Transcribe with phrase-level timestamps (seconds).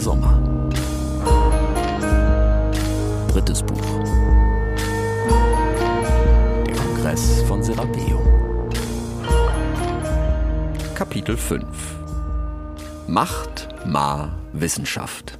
[0.00, 0.40] Sommer.
[3.28, 3.76] Drittes Buch.
[6.66, 8.22] Der Kongress von Serapeum.
[10.94, 11.66] Kapitel 5
[13.08, 15.38] Macht, Ma, Wissenschaft.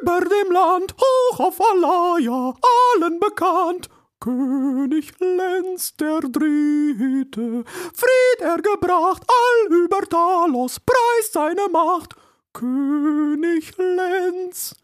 [0.00, 2.54] Über dem Land, hoch auf Alaya,
[2.96, 3.88] allen bekannt,
[4.20, 12.14] König Lenz der Dritte, Fried er gebracht, all über Talos, preist seine Macht,
[12.52, 14.76] König Lenz.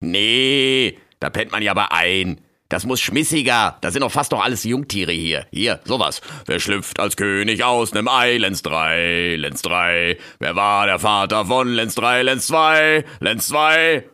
[0.00, 2.40] Nee, da pennt man ja aber ein.
[2.68, 3.76] Das muss schmissiger.
[3.82, 5.46] Da sind doch fast noch alles Jungtiere hier.
[5.50, 6.22] Hier, sowas.
[6.46, 8.38] Wer schlüpft als König aus nem Ei?
[8.38, 10.16] Lenz 3, Lenz 3.
[10.38, 14.04] Wer war der Vater von Lenz 3, Lenz 2, Lenz 2?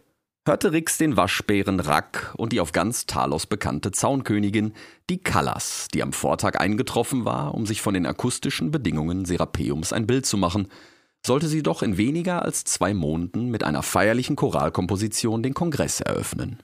[0.49, 4.73] hörte Rix den Waschbären Rack und die auf ganz Talos bekannte Zaunkönigin,
[5.11, 10.07] die Callas, die am Vortag eingetroffen war, um sich von den akustischen Bedingungen Serapeums ein
[10.07, 10.69] Bild zu machen,
[11.25, 16.59] sollte sie doch in weniger als zwei Monaten mit einer feierlichen Choralkomposition den Kongress eröffnen.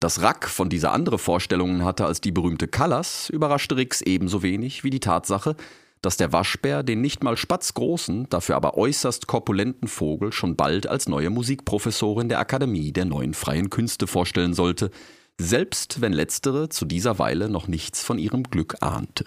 [0.00, 4.84] Dass Rack von dieser andere Vorstellungen hatte als die berühmte Callas, überraschte Rix ebenso wenig
[4.84, 5.56] wie die Tatsache,
[6.02, 11.08] dass der Waschbär den nicht mal spatzgroßen, dafür aber äußerst korpulenten Vogel schon bald als
[11.08, 14.90] neue Musikprofessorin der Akademie der neuen freien Künste vorstellen sollte,
[15.40, 19.24] selbst wenn letztere zu dieser Weile noch nichts von ihrem Glück ahnte.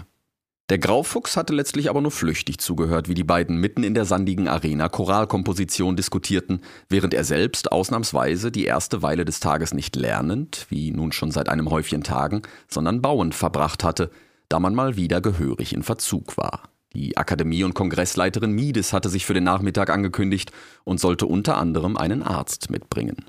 [0.69, 4.49] Der Graufuchs hatte letztlich aber nur flüchtig zugehört, wie die beiden mitten in der sandigen
[4.49, 6.59] Arena Choralkomposition diskutierten,
[6.89, 11.47] während er selbst ausnahmsweise die erste Weile des Tages nicht lernend, wie nun schon seit
[11.47, 14.11] einem Häufchen Tagen, sondern bauend verbracht hatte,
[14.49, 16.63] da man mal wieder gehörig in Verzug war.
[16.93, 20.51] Die Akademie- und Kongressleiterin Mides hatte sich für den Nachmittag angekündigt
[20.83, 23.25] und sollte unter anderem einen Arzt mitbringen.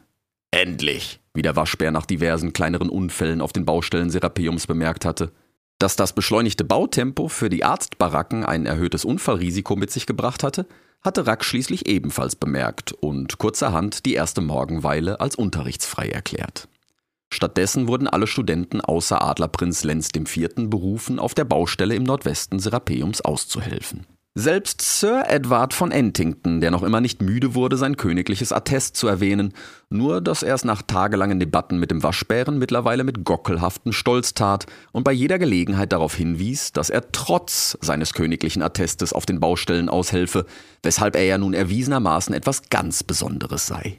[0.50, 5.30] Endlich, wie der Waschbär nach diversen kleineren Unfällen auf den Baustellen Serapeums bemerkt hatte.
[5.78, 10.66] Dass das beschleunigte Bautempo für die Arztbaracken ein erhöhtes Unfallrisiko mit sich gebracht hatte,
[11.02, 16.68] hatte Rack schließlich ebenfalls bemerkt und kurzerhand die erste Morgenweile als unterrichtsfrei erklärt.
[17.33, 20.48] Stattdessen wurden alle Studenten außer Adlerprinz Lenz IV.
[20.56, 24.06] berufen, auf der Baustelle im Nordwesten Serapeums auszuhelfen.
[24.41, 29.09] Selbst Sir Edward von Entington, der noch immer nicht müde wurde, sein königliches Attest zu
[29.09, 29.53] erwähnen,
[29.91, 34.67] nur dass er es nach tagelangen Debatten mit dem Waschbären mittlerweile mit gockelhaftem Stolz tat
[34.93, 39.89] und bei jeder Gelegenheit darauf hinwies, dass er trotz seines königlichen Attestes auf den Baustellen
[39.89, 40.47] aushelfe,
[40.85, 43.99] weshalb er ja nun erwiesenermaßen etwas ganz Besonderes sei.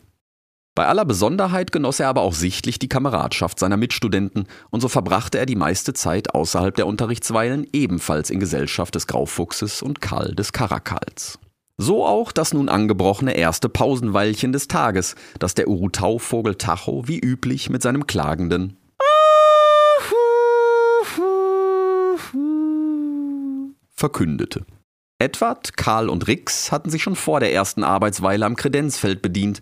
[0.79, 5.37] Bei aller Besonderheit genoss er aber auch sichtlich die Kameradschaft seiner Mitstudenten, und so verbrachte
[5.37, 10.53] er die meiste Zeit außerhalb der Unterrichtsweilen ebenfalls in Gesellschaft des Graufuchses und Karl des
[10.53, 11.37] Karakals.
[11.77, 17.69] So auch das nun angebrochene erste Pausenweilchen des Tages, das der Urutauvogel Tacho wie üblich
[17.69, 18.77] mit seinem klagenden
[23.93, 24.65] verkündete.
[25.17, 29.59] Edward, Karl und Rix hatten sich schon vor der ersten Arbeitsweile am Kredenzfeld bedient,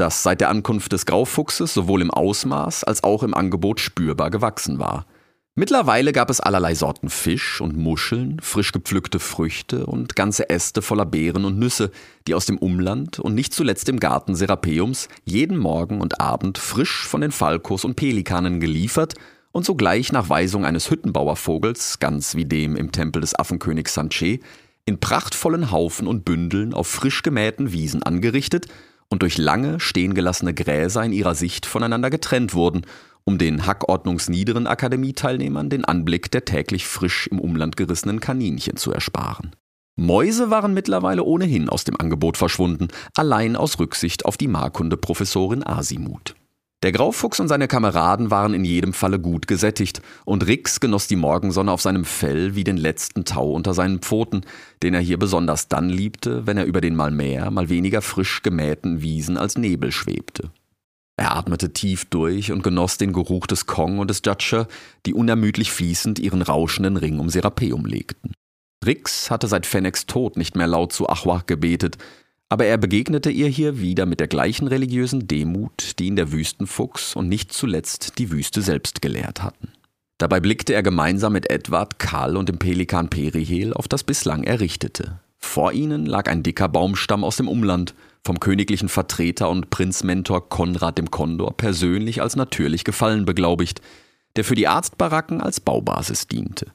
[0.00, 4.78] das seit der Ankunft des Graufuchses sowohl im Ausmaß als auch im Angebot spürbar gewachsen
[4.78, 5.06] war.
[5.54, 11.04] Mittlerweile gab es allerlei Sorten Fisch und Muscheln, frisch gepflückte Früchte und ganze Äste voller
[11.04, 11.90] Beeren und Nüsse,
[12.28, 17.04] die aus dem Umland und nicht zuletzt im Garten Serapeums jeden Morgen und Abend frisch
[17.08, 19.14] von den Falkos und Pelikanen geliefert
[19.50, 24.38] und sogleich nach Weisung eines Hüttenbauervogels, ganz wie dem im Tempel des Affenkönigs Sanche,
[24.84, 28.68] in prachtvollen Haufen und Bündeln auf frisch gemähten Wiesen angerichtet
[29.10, 32.82] und durch lange stehen gelassene Gräser in ihrer Sicht voneinander getrennt wurden,
[33.24, 39.54] um den hackordnungsniederen Akademieteilnehmern den Anblick der täglich frisch im Umland gerissenen Kaninchen zu ersparen.
[39.96, 46.36] Mäuse waren mittlerweile ohnehin aus dem Angebot verschwunden, allein aus Rücksicht auf die Markunde-Professorin Asimut.
[46.84, 51.16] Der Graufuchs und seine Kameraden waren in jedem Falle gut gesättigt, und Rix genoss die
[51.16, 54.42] Morgensonne auf seinem Fell wie den letzten Tau unter seinen Pfoten,
[54.84, 58.42] den er hier besonders dann liebte, wenn er über den mal mehr, mal weniger frisch
[58.42, 60.52] gemähten Wiesen als Nebel schwebte.
[61.16, 64.68] Er atmete tief durch und genoss den Geruch des Kong und des Jutscher,
[65.04, 68.34] die unermüdlich fließend ihren rauschenden Ring um Serapeum legten.
[68.86, 71.98] Rix hatte seit Fennecs Tod nicht mehr laut zu Achwach gebetet,
[72.48, 77.14] aber er begegnete ihr hier wieder mit der gleichen religiösen Demut, die ihn der Wüstenfuchs
[77.14, 79.68] und nicht zuletzt die Wüste selbst gelehrt hatten.
[80.18, 85.20] Dabei blickte er gemeinsam mit Edward, Karl und dem Pelikan Perihel auf das bislang Errichtete.
[85.36, 90.98] Vor ihnen lag ein dicker Baumstamm aus dem Umland, vom königlichen Vertreter und Prinzmentor Konrad
[90.98, 93.80] dem Kondor persönlich als natürlich gefallen beglaubigt,
[94.36, 96.66] der für die Arztbaracken als Baubasis diente.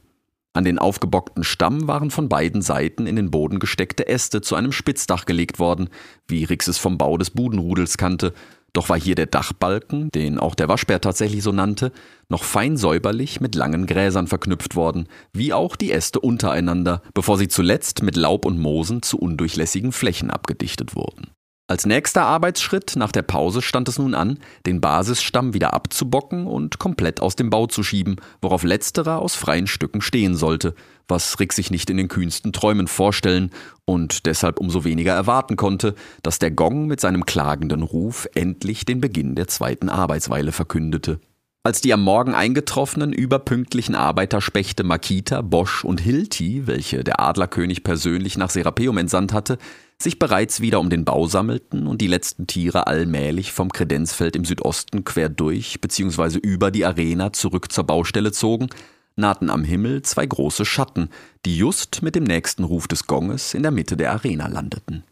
[0.53, 4.71] An den aufgebockten Stamm waren von beiden Seiten in den Boden gesteckte Äste zu einem
[4.71, 5.89] Spitzdach gelegt worden,
[6.27, 8.33] wie Rix es vom Bau des Budenrudels kannte,
[8.73, 11.91] doch war hier der Dachbalken, den auch der Waschbär tatsächlich so nannte,
[12.27, 17.47] noch fein säuberlich mit langen Gräsern verknüpft worden, wie auch die Äste untereinander, bevor sie
[17.47, 21.29] zuletzt mit Laub und Moosen zu undurchlässigen Flächen abgedichtet wurden.
[21.65, 26.77] Als nächster Arbeitsschritt nach der Pause stand es nun an, den Basisstamm wieder abzubocken und
[26.77, 30.75] komplett aus dem Bau zu schieben, worauf letzterer aus freien Stücken stehen sollte,
[31.07, 33.49] was Rick sich nicht in den kühnsten Träumen vorstellen
[33.85, 38.99] und deshalb umso weniger erwarten konnte, dass der Gong mit seinem klagenden Ruf endlich den
[38.99, 41.21] Beginn der zweiten Arbeitsweile verkündete.
[41.65, 48.37] Als die am Morgen eingetroffenen überpünktlichen Arbeiterspechte Makita, Bosch und Hilti, welche der Adlerkönig persönlich
[48.37, 49.57] nach Serapeum entsandt hatte,
[50.01, 54.45] sich bereits wieder um den Bau sammelten und die letzten Tiere allmählich vom Kredenzfeld im
[54.45, 56.39] Südosten quer durch bzw.
[56.39, 58.69] über die Arena zurück zur Baustelle zogen,
[59.15, 61.09] nahten am Himmel zwei große Schatten,
[61.45, 65.03] die just mit dem nächsten Ruf des Gonges in der Mitte der Arena landeten.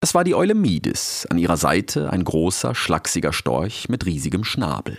[0.00, 4.98] Es war die Eule Midis, an ihrer Seite ein großer, schlachsiger Storch mit riesigem Schnabel.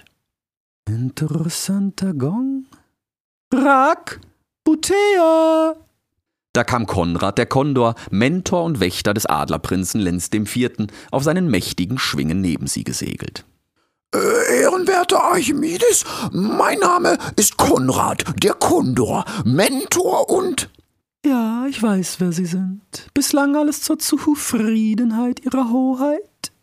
[0.88, 2.65] Interessanter Gong.
[3.53, 4.19] Rak,
[4.63, 5.75] Butea!
[6.55, 11.97] Da kam Konrad der Kondor, Mentor und Wächter des Adlerprinzen Lenz IV., auf seinen mächtigen
[11.97, 13.43] Schwingen neben sie gesegelt.
[14.15, 20.69] Äh, ehrenwerter Archimedes, mein Name ist Konrad, der Kondor, Mentor und.
[21.25, 22.81] Ja, ich weiß, wer Sie sind.
[23.13, 26.53] Bislang alles zur Zufriedenheit Ihrer Hoheit?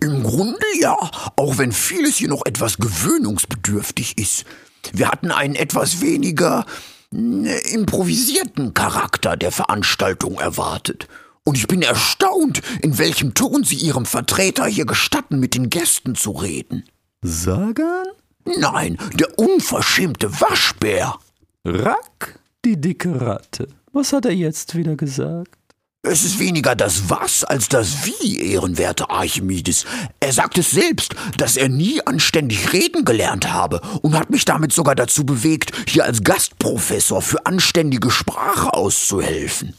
[0.00, 0.96] Im Grunde ja,
[1.36, 4.46] auch wenn vieles hier noch etwas gewöhnungsbedürftig ist.
[4.94, 11.08] Wir hatten einen etwas weniger äh, improvisierten Charakter der Veranstaltung erwartet.
[11.44, 16.14] Und ich bin erstaunt, in welchem Ton Sie Ihrem Vertreter hier gestatten, mit den Gästen
[16.14, 16.84] zu reden.
[17.22, 18.06] Sagan?
[18.44, 21.18] Nein, der unverschämte Waschbär.
[21.64, 23.68] Rack, die dicke Ratte.
[23.92, 25.58] Was hat er jetzt wieder gesagt?
[26.06, 29.86] Es ist weniger das Was als das Wie, ehrenwerter Archimedes.
[30.20, 34.74] Er sagt es selbst, dass er nie anständig reden gelernt habe und hat mich damit
[34.74, 39.72] sogar dazu bewegt, hier als Gastprofessor für anständige Sprache auszuhelfen.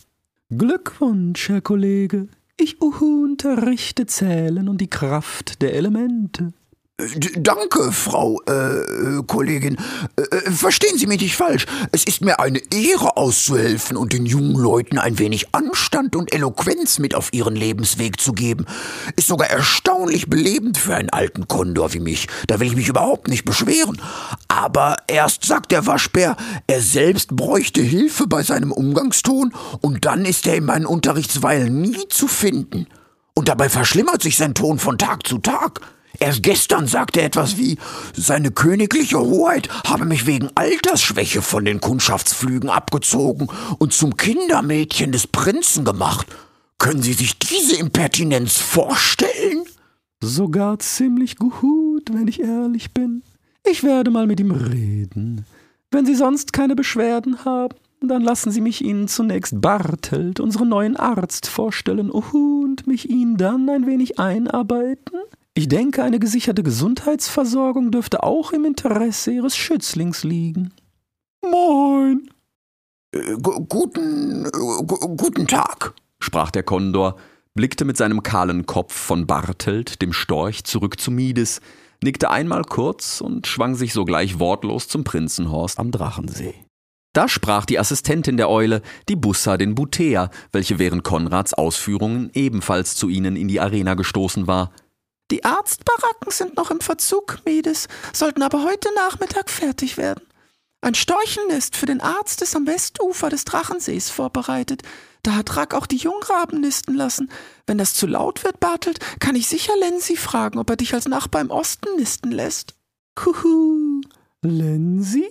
[0.49, 2.27] Glückwunsch, Herr Kollege.
[2.57, 6.53] Ich unterrichte Zählen und die Kraft der Elemente.
[7.35, 9.75] Danke, Frau äh, Kollegin.
[10.15, 11.65] Äh, verstehen Sie mich nicht falsch.
[11.91, 16.99] Es ist mir eine Ehre auszuhelfen und den jungen Leuten ein wenig Anstand und Eloquenz
[16.99, 18.65] mit auf ihren Lebensweg zu geben.
[19.17, 22.29] Ist sogar erstaunlich belebend für einen alten Kondor wie mich.
[22.47, 24.01] Da will ich mich überhaupt nicht beschweren.
[24.47, 26.37] Aber erst sagt der Waschbär,
[26.67, 32.07] er selbst bräuchte Hilfe bei seinem Umgangston und dann ist er in meinen Unterrichtsweilen nie
[32.07, 32.87] zu finden.
[33.33, 35.81] Und dabei verschlimmert sich sein Ton von Tag zu Tag.
[36.19, 37.77] Erst gestern sagte er etwas wie,
[38.15, 43.47] seine königliche Hoheit habe mich wegen Altersschwäche von den Kundschaftsflügen abgezogen
[43.79, 46.27] und zum Kindermädchen des Prinzen gemacht.
[46.77, 49.63] Können Sie sich diese Impertinenz vorstellen?
[50.21, 53.23] Sogar ziemlich gut, wenn ich ehrlich bin.
[53.63, 55.45] Ich werde mal mit ihm reden.
[55.91, 60.97] Wenn Sie sonst keine Beschwerden haben, dann lassen Sie mich Ihnen zunächst Bartelt, unseren neuen
[60.97, 65.19] Arzt, vorstellen und mich ihn dann ein wenig einarbeiten.
[65.57, 70.73] Ich denke, eine gesicherte Gesundheitsversorgung dürfte auch im Interesse Ihres Schützlings liegen.
[71.41, 72.29] Moin.
[73.13, 77.15] Äh, guten, äh, guten Tag, sprach der Kondor,
[77.53, 81.61] blickte mit seinem kahlen Kopf von Bartelt, dem Storch, zurück zu Mides,
[82.03, 86.55] nickte einmal kurz und schwang sich sogleich wortlos zum Prinzenhorst am Drachensee.
[87.13, 92.95] Da sprach die Assistentin der Eule, die Bussa den Butea, welche während Konrads Ausführungen ebenfalls
[92.95, 94.73] zu ihnen in die Arena gestoßen war–
[95.31, 100.23] die Arztbaracken sind noch im Verzug, Medes, sollten aber heute Nachmittag fertig werden.
[100.81, 104.83] Ein Storchennest für den Arzt ist am Westufer des Drachensees vorbereitet.
[105.23, 107.31] Da hat Rack auch die Jungraben nisten lassen.
[107.65, 111.07] Wenn das zu laut wird, Bartelt, kann ich sicher Lenzi fragen, ob er dich als
[111.07, 112.75] Nachbar im Osten nisten lässt.
[113.15, 114.01] Kuhu,
[114.43, 115.25] Lenzi?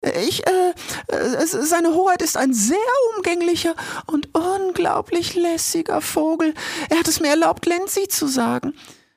[0.00, 0.74] Ich, äh,
[1.06, 2.76] äh, seine Hoheit ist ein sehr
[3.14, 3.76] umgänglicher
[4.06, 6.54] und unglaublich lässiger Vogel.
[6.90, 8.74] Er hat es mir erlaubt, Lenzi zu sagen.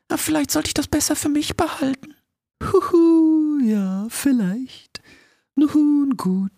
[0.10, 2.14] Na, vielleicht sollte ich das besser für mich behalten.
[2.64, 5.02] Huhu, ja, vielleicht.
[5.56, 6.52] Nun gut,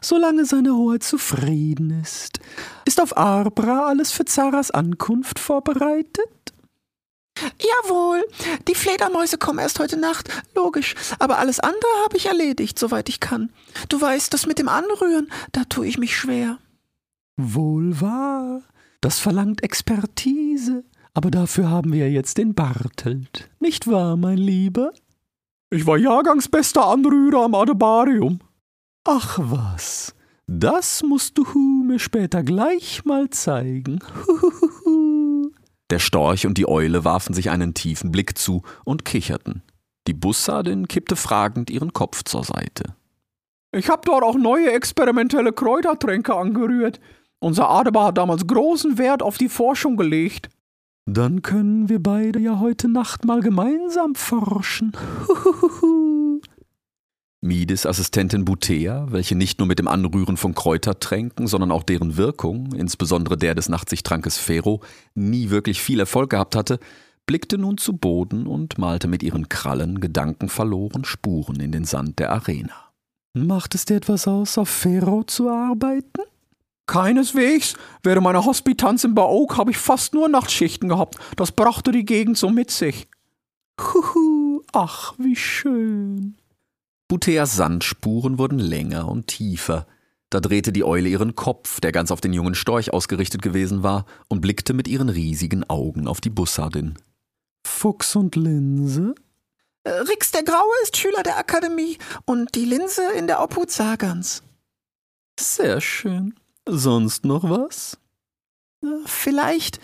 [0.00, 2.40] solange seine Hoheit zufrieden ist.
[2.86, 6.30] Ist auf Arbra alles für Zaras Ankunft vorbereitet?
[7.60, 8.24] Jawohl,
[8.66, 13.20] die Fledermäuse kommen erst heute Nacht, logisch, aber alles andere habe ich erledigt, soweit ich
[13.20, 13.52] kann.
[13.88, 16.58] Du weißt, das mit dem Anrühren, da tue ich mich schwer.
[17.36, 18.62] Wohl wahr,
[19.00, 20.84] das verlangt Expertise.
[21.14, 23.50] Aber dafür haben wir jetzt den Bartelt.
[23.60, 24.92] Nicht wahr, mein Lieber?
[25.70, 28.40] Ich war Jahrgangsbester Anrührer am Adebarium.
[29.04, 30.14] Ach was,
[30.46, 31.44] das musst du
[31.86, 34.00] mir später gleich mal zeigen.
[35.90, 39.62] Der Storch und die Eule warfen sich einen tiefen Blick zu und kicherten.
[40.06, 42.94] Die Bussardin kippte fragend ihren Kopf zur Seite.
[43.72, 47.00] Ich hab dort auch neue experimentelle Kräutertränke angerührt.
[47.40, 50.48] Unser Adebar hat damals großen Wert auf die Forschung gelegt.
[51.10, 54.92] Dann können wir beide ja heute Nacht mal gemeinsam forschen.
[55.26, 56.42] Huhuhu.
[57.40, 62.74] Mides Assistentin Butea, welche nicht nur mit dem Anrühren von Kräutertränken, sondern auch deren Wirkung,
[62.74, 64.82] insbesondere der des Nachtsichttrankes Fero,
[65.14, 66.78] nie wirklich viel Erfolg gehabt hatte,
[67.24, 72.32] blickte nun zu Boden und malte mit ihren Krallen gedankenverloren Spuren in den Sand der
[72.32, 72.92] Arena.
[73.32, 76.20] Macht es dir etwas aus, auf Fero zu arbeiten?
[76.88, 77.74] Keineswegs.
[78.02, 81.16] Während meiner Hospitanz in Baok habe ich fast nur Nachtschichten gehabt.
[81.36, 83.06] Das brachte die Gegend so mit sich.
[83.80, 86.36] Huhu, ach, wie schön.
[87.06, 89.86] Buteas Sandspuren wurden länger und tiefer.
[90.30, 94.04] Da drehte die Eule ihren Kopf, der ganz auf den jungen Storch ausgerichtet gewesen war,
[94.28, 96.98] und blickte mit ihren riesigen Augen auf die Bussardin.
[97.66, 99.14] Fuchs und Linse?
[99.84, 104.42] Äh, Rix der Graue ist Schüler der Akademie und die Linse in der Obhut Sagans.
[105.38, 106.34] Sehr schön.
[106.68, 107.98] Sonst noch was?
[109.06, 109.80] Vielleicht.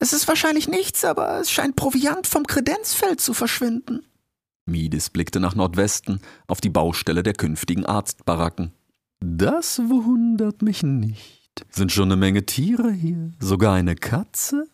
[0.00, 4.04] Es ist wahrscheinlich nichts, aber es scheint Proviant vom Kredenzfeld zu verschwinden.
[4.66, 8.72] Mides blickte nach Nordwesten auf die Baustelle der künftigen Arztbaracken.
[9.20, 11.64] Das wundert mich nicht.
[11.70, 14.68] Sind schon eine Menge Tiere hier, sogar eine Katze?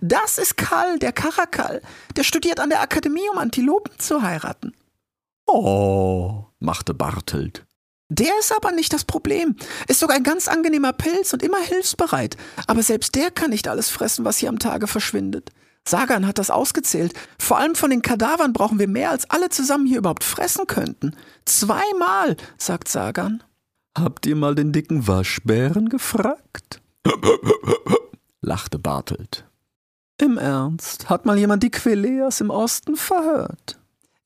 [0.00, 1.82] Das ist Karl, der Karakal.
[2.16, 4.72] Der studiert an der Akademie, um Antilopen zu heiraten.
[5.46, 7.66] Oh, machte Bartelt.
[8.14, 9.56] Der ist aber nicht das Problem.
[9.88, 12.36] Ist sogar ein ganz angenehmer Pilz und immer hilfsbereit.
[12.68, 15.50] Aber selbst der kann nicht alles fressen, was hier am Tage verschwindet.
[15.86, 17.12] Sagan hat das ausgezählt.
[17.40, 21.16] Vor allem von den Kadavern brauchen wir mehr, als alle zusammen hier überhaupt fressen könnten.
[21.44, 23.42] Zweimal, sagt Sagan.
[23.98, 26.80] Habt ihr mal den dicken Waschbären gefragt?
[28.40, 29.44] lachte Bartelt.
[30.20, 33.78] Im Ernst, hat mal jemand die Queleas im Osten verhört?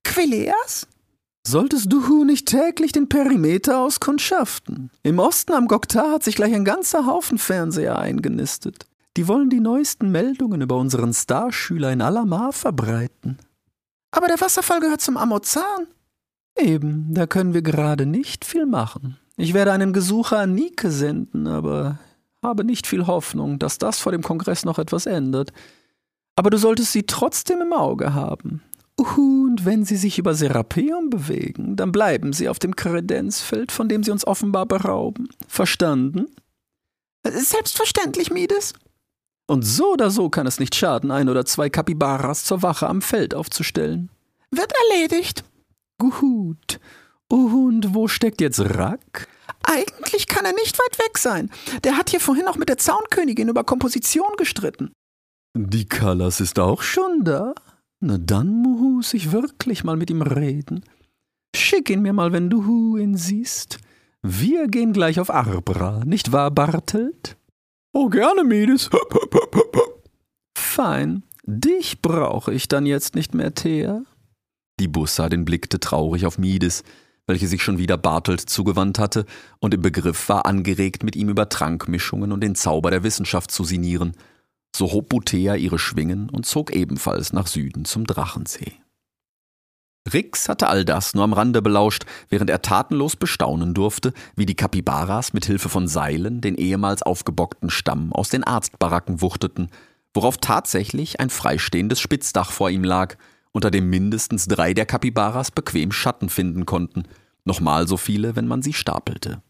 [0.05, 0.87] Quileas?
[1.51, 4.91] Solltest du nicht täglich den Perimeter auskundschaften?
[5.03, 8.85] Im Osten am Goktar hat sich gleich ein ganzer Haufen Fernseher eingenistet.
[9.17, 13.39] Die wollen die neuesten Meldungen über unseren Starschüler in Alamar verbreiten.
[14.11, 15.87] Aber der Wasserfall gehört zum Amozan.
[16.59, 19.17] Eben, da können wir gerade nicht viel machen.
[19.39, 21.99] Ich werde einen Gesucher an Nike senden, aber
[22.43, 25.55] habe nicht viel Hoffnung, dass das vor dem Kongress noch etwas ändert.
[26.37, 28.61] Aber du solltest sie trotzdem im Auge haben.
[28.99, 34.03] Und wenn sie sich über Serapeum bewegen, dann bleiben sie auf dem Kredenzfeld, von dem
[34.03, 35.29] sie uns offenbar berauben.
[35.47, 36.27] Verstanden?
[37.25, 38.75] Selbstverständlich, Mides.
[39.47, 43.01] Und so oder so kann es nicht schaden, ein oder zwei Kapibaras zur Wache am
[43.01, 44.11] Feld aufzustellen.
[44.51, 45.45] Wird erledigt.
[45.99, 46.81] Gut.
[47.29, 49.29] Und wo steckt jetzt Rack?
[49.63, 51.51] Eigentlich kann er nicht weit weg sein.
[51.85, 54.91] Der hat hier vorhin noch mit der Zaunkönigin über Komposition gestritten.
[55.57, 57.55] Die Callas ist auch schon da?
[58.01, 60.85] Na dann muss ich wirklich mal mit ihm reden.
[61.55, 63.79] Schick ihn mir mal, wenn du ihn siehst.
[64.23, 67.37] Wir gehen gleich auf Arbra, nicht wahr, Bartelt?
[67.93, 68.91] Oh, gerne, Mides.
[70.57, 71.25] Fein.
[71.45, 74.03] Dich brauche ich dann jetzt nicht mehr, Thea.
[74.79, 76.85] Die Bussardin blickte traurig auf Mides,
[77.27, 79.25] welche sich schon wieder Bartelt zugewandt hatte
[79.59, 83.65] und im Begriff war, angeregt mit ihm über Trankmischungen und den Zauber der Wissenschaft zu
[83.65, 84.13] sinieren.
[84.75, 88.75] So hob Butea ihre Schwingen und zog ebenfalls nach Süden zum Drachensee.
[90.13, 94.55] Rix hatte all das nur am Rande belauscht, während er tatenlos bestaunen durfte, wie die
[94.55, 99.69] Kapibaras mit Hilfe von Seilen den ehemals aufgebockten Stamm aus den Arztbaracken wuchteten,
[100.15, 103.17] worauf tatsächlich ein freistehendes Spitzdach vor ihm lag,
[103.53, 107.05] unter dem mindestens drei der Kapibaras bequem Schatten finden konnten,
[107.45, 109.43] nochmal so viele, wenn man sie stapelte.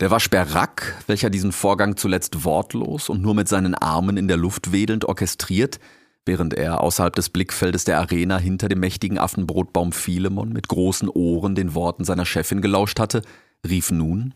[0.00, 4.36] Der Waschbär Rack, welcher diesen Vorgang zuletzt wortlos und nur mit seinen Armen in der
[4.36, 5.78] Luft wedelnd orchestriert,
[6.26, 11.54] während er außerhalb des Blickfeldes der Arena hinter dem mächtigen Affenbrotbaum Philemon mit großen Ohren
[11.54, 13.22] den Worten seiner Chefin gelauscht hatte,
[13.66, 14.34] rief nun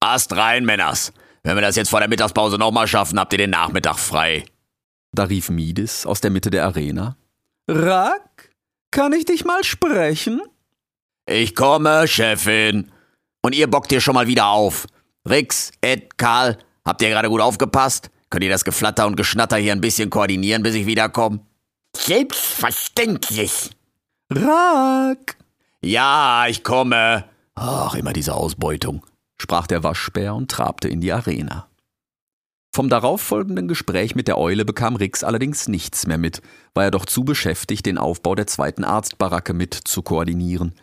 [0.00, 1.12] Ast rein, Männers.
[1.42, 4.44] Wenn wir das jetzt vor der Mittagspause nochmal schaffen, habt ihr den Nachmittag frei.
[5.12, 7.16] Da rief Midis aus der Mitte der Arena
[7.68, 8.50] Rack,
[8.90, 10.40] kann ich dich mal sprechen?
[11.26, 12.90] Ich komme, Chefin.
[13.42, 14.86] Und ihr bockt hier schon mal wieder auf.
[15.28, 18.10] Rix, Ed, Karl, habt ihr gerade gut aufgepasst?
[18.30, 21.40] Könnt ihr das Geflatter und Geschnatter hier ein bisschen koordinieren, bis ich wiederkomme?
[21.96, 23.70] Selbstverständlich.
[24.30, 25.36] Rack!
[25.82, 27.24] Ja, ich komme.
[27.54, 29.04] Ach, immer diese Ausbeutung,
[29.40, 31.68] sprach der Waschbär und trabte in die Arena.
[32.74, 36.42] Vom darauffolgenden Gespräch mit der Eule bekam Rix allerdings nichts mehr mit,
[36.74, 40.74] war er doch zu beschäftigt, den Aufbau der zweiten Arztbaracke mit zu koordinieren.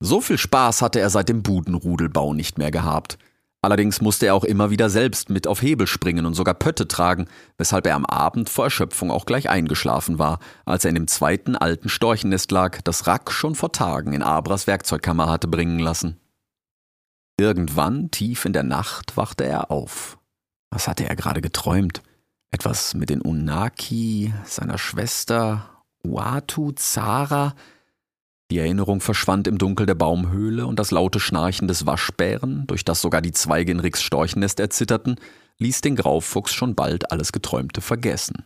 [0.00, 3.18] So viel Spaß hatte er seit dem Budenrudelbau nicht mehr gehabt.
[3.64, 7.28] Allerdings musste er auch immer wieder selbst mit auf Hebel springen und sogar Pötte tragen,
[7.56, 11.56] weshalb er am Abend vor Erschöpfung auch gleich eingeschlafen war, als er in dem zweiten
[11.56, 16.20] alten Storchennest lag, das Rack schon vor Tagen in Abras Werkzeugkammer hatte bringen lassen.
[17.40, 20.18] Irgendwann, tief in der Nacht, wachte er auf.
[20.70, 22.02] Was hatte er gerade geträumt?
[22.50, 25.70] Etwas mit den Unaki, seiner Schwester,
[26.06, 27.54] Uatu, Zara.
[28.54, 33.02] Die Erinnerung verschwand im Dunkel der Baumhöhle und das laute Schnarchen des Waschbären, durch das
[33.02, 35.16] sogar die Zweige in Ricks Storchennest erzitterten,
[35.58, 38.44] ließ den Graufuchs schon bald alles Geträumte vergessen.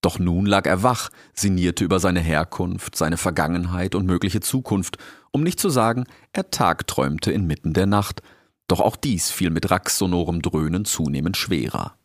[0.00, 4.96] Doch nun lag er wach, sinnierte über seine Herkunft, seine Vergangenheit und mögliche Zukunft,
[5.32, 8.22] um nicht zu sagen, er tagträumte inmitten der Nacht,
[8.68, 11.96] doch auch dies fiel mit Racks sonorem Dröhnen zunehmend schwerer.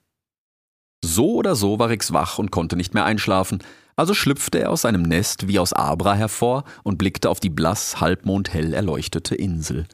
[1.06, 3.60] So oder so war Rix wach und konnte nicht mehr einschlafen,
[3.96, 8.00] also schlüpfte er aus seinem Nest wie aus Abra hervor und blickte auf die blass
[8.00, 9.86] halbmondhell erleuchtete Insel.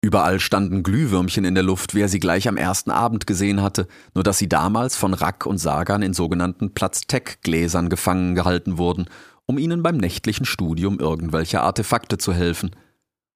[0.00, 3.88] Überall standen Glühwürmchen in der Luft, wie er sie gleich am ersten Abend gesehen hatte,
[4.14, 9.06] nur dass sie damals von Rack und Sagan in sogenannten Platz-Tech-Gläsern gefangen gehalten wurden,
[9.46, 12.76] um ihnen beim nächtlichen Studium irgendwelcher Artefakte zu helfen.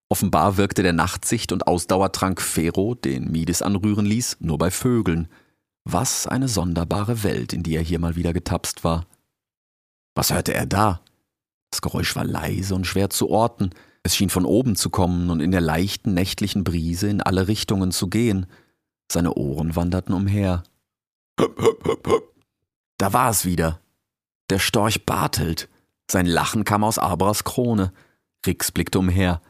[0.09, 5.29] Offenbar wirkte der Nachtsicht- und Ausdauertrank Fero, den Midis anrühren ließ, nur bei Vögeln.
[5.85, 9.07] Was eine sonderbare Welt, in die er hier mal wieder getapst war.
[10.15, 11.01] Was hörte er da?
[11.71, 13.71] Das Geräusch war leise und schwer zu orten.
[14.03, 17.93] Es schien von oben zu kommen und in der leichten nächtlichen Brise in alle Richtungen
[17.93, 18.47] zu gehen.
[19.11, 20.65] Seine Ohren wanderten umher.
[22.99, 23.81] Da war es wieder.
[24.51, 25.69] Der Storch Bartelt.
[26.11, 27.93] Sein Lachen kam aus Abras Krone.
[28.47, 29.41] Rix blickte umher.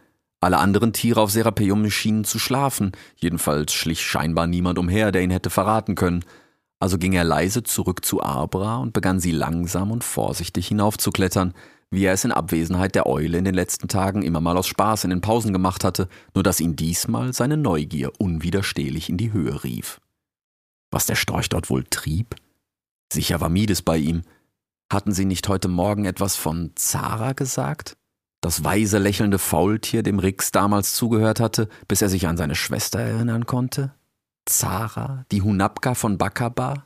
[0.41, 2.93] Alle anderen Tiere auf Serapeum schienen zu schlafen.
[3.17, 6.25] Jedenfalls schlich scheinbar niemand umher, der ihn hätte verraten können.
[6.83, 11.55] Also ging er leise zurück zu Abra und begann sie langsam und vorsichtig hinaufzuklettern,
[11.93, 15.05] wie er es in Abwesenheit der Eule in den letzten Tagen immer mal aus Spaß
[15.05, 19.63] in den Pausen gemacht hatte, nur dass ihn diesmal seine Neugier unwiderstehlich in die Höhe
[19.63, 20.01] rief.
[20.91, 22.35] Was der Storch dort wohl trieb?
[23.13, 24.23] Sicher war Mides bei ihm.
[24.93, 27.97] Hatten sie nicht heute Morgen etwas von Zara gesagt?
[28.41, 32.99] Das weise lächelnde Faultier, dem Rix damals zugehört hatte, bis er sich an seine Schwester
[32.99, 33.95] erinnern konnte?
[34.47, 36.85] Zara, die Hunabka von Bakaba,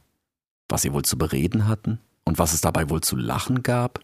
[0.69, 4.01] was sie wohl zu bereden hatten und was es dabei wohl zu lachen gab?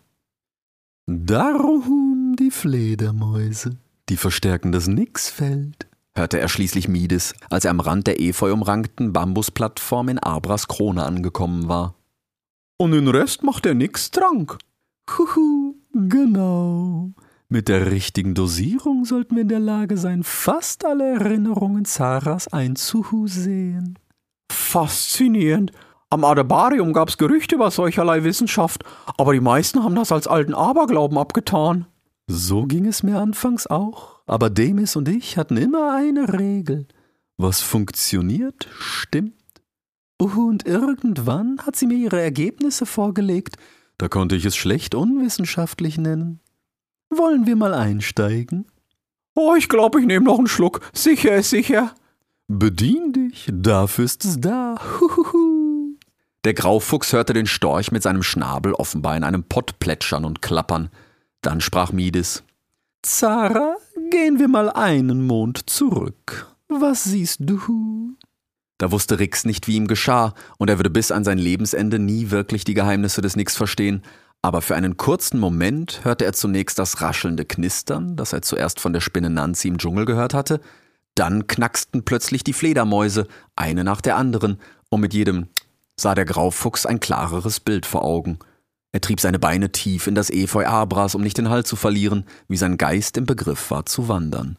[1.07, 3.77] Darum die Fledermäuse,
[4.09, 9.13] die verstärken das Nixfeld, hörte er schließlich Mides, als er am Rand der efeu umrankten
[9.13, 11.95] Bambusplattform in Abras Krone angekommen war.
[12.79, 14.59] Und den Rest macht der Nix-Trank.
[15.11, 17.13] Huhu, genau.
[17.53, 23.99] Mit der richtigen Dosierung sollten wir in der Lage sein, fast alle Erinnerungen Zaras einzuhusehen.
[24.51, 25.71] Faszinierend.
[26.09, 28.85] Am Adebarium gab's Gerüchte über solcherlei Wissenschaft,
[29.19, 31.85] aber die meisten haben das als alten Aberglauben abgetan.
[32.27, 36.89] So ging es mir anfangs auch, aber Demis und ich hatten immer eine Regel.
[37.37, 39.35] Was funktioniert, stimmt.
[40.17, 43.57] Und irgendwann hat sie mir ihre Ergebnisse vorgelegt,
[43.99, 46.42] da konnte ich es schlecht unwissenschaftlich nennen.
[47.15, 48.67] Wollen wir mal einsteigen?
[49.35, 50.81] Oh, ich glaube, ich nehme noch einen Schluck.
[50.95, 51.95] Sicher ist sicher.
[52.49, 54.77] Bedien dich, dafür ist es da.
[55.01, 55.97] Huhuhu.
[56.45, 60.91] Der Graufuchs hörte den Storch mit seinem Schnabel offenbar in einem Pott plätschern und klappern.
[61.43, 62.43] Dann sprach Mides.
[63.03, 63.77] Zara,
[64.11, 66.55] gehen wir mal einen Mond zurück.
[66.69, 68.17] Was siehst du?
[68.79, 72.31] Da wusste Rix nicht, wie ihm geschah, und er würde bis an sein Lebensende nie
[72.31, 74.03] wirklich die Geheimnisse des Nix verstehen,
[74.43, 78.93] aber für einen kurzen Moment hörte er zunächst das raschelnde Knistern, das er zuerst von
[78.93, 80.61] der Spinne Nancy im Dschungel gehört hatte,
[81.15, 85.47] dann knacksten plötzlich die Fledermäuse, eine nach der anderen, und mit jedem
[85.97, 88.39] sah der Graufuchs ein klareres Bild vor Augen.
[88.91, 92.27] Er trieb seine Beine tief in das Efeu Abras, um nicht den Halt zu verlieren,
[92.49, 94.59] wie sein Geist im Begriff war zu wandern.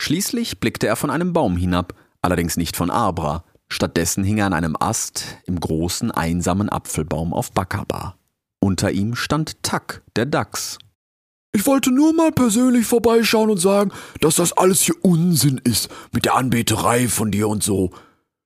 [0.00, 4.54] Schließlich blickte er von einem Baum hinab, allerdings nicht von Abra, stattdessen hing er an
[4.54, 8.17] einem Ast im großen, einsamen Apfelbaum auf Bakaba.
[8.60, 10.78] Unter ihm stand Tack, der Dachs.
[11.52, 13.90] Ich wollte nur mal persönlich vorbeischauen und sagen,
[14.20, 17.90] dass das alles hier Unsinn ist mit der Anbeterei von dir und so.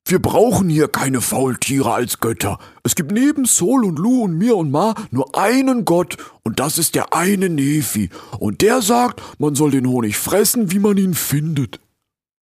[0.04, 2.58] Wir brauchen hier keine Faultiere als Götter.
[2.82, 6.78] Es gibt neben Sol und Lu und mir und Ma nur einen Gott und das
[6.78, 8.10] ist der eine Nephi.
[8.38, 11.80] Und der sagt, man soll den Honig fressen, wie man ihn findet.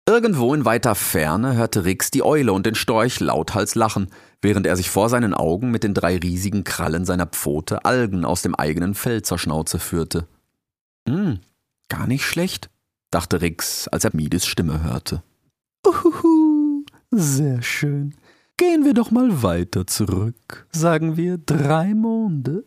[0.08, 4.78] Irgendwo in weiter Ferne hörte Rix die Eule und den Storch lauthals lachen, während er
[4.78, 8.94] sich vor seinen Augen mit den drei riesigen Krallen seiner Pfote Algen aus dem eigenen
[8.94, 10.28] Fell zur Schnauze führte.
[11.10, 11.40] Hm,
[11.90, 12.70] gar nicht schlecht,
[13.10, 15.24] dachte Rix, als er Mides Stimme hörte.
[15.88, 18.14] Uhuhu, sehr schön.
[18.58, 20.68] Gehen wir doch mal weiter zurück.
[20.72, 22.66] Sagen wir drei Monde.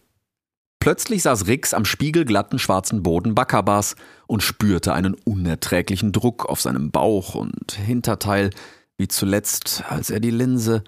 [0.80, 6.90] Plötzlich saß Rix am spiegelglatten schwarzen Boden Bakabas und spürte einen unerträglichen Druck auf seinem
[6.90, 8.50] Bauch und Hinterteil,
[8.96, 10.84] wie zuletzt, als er die Linse.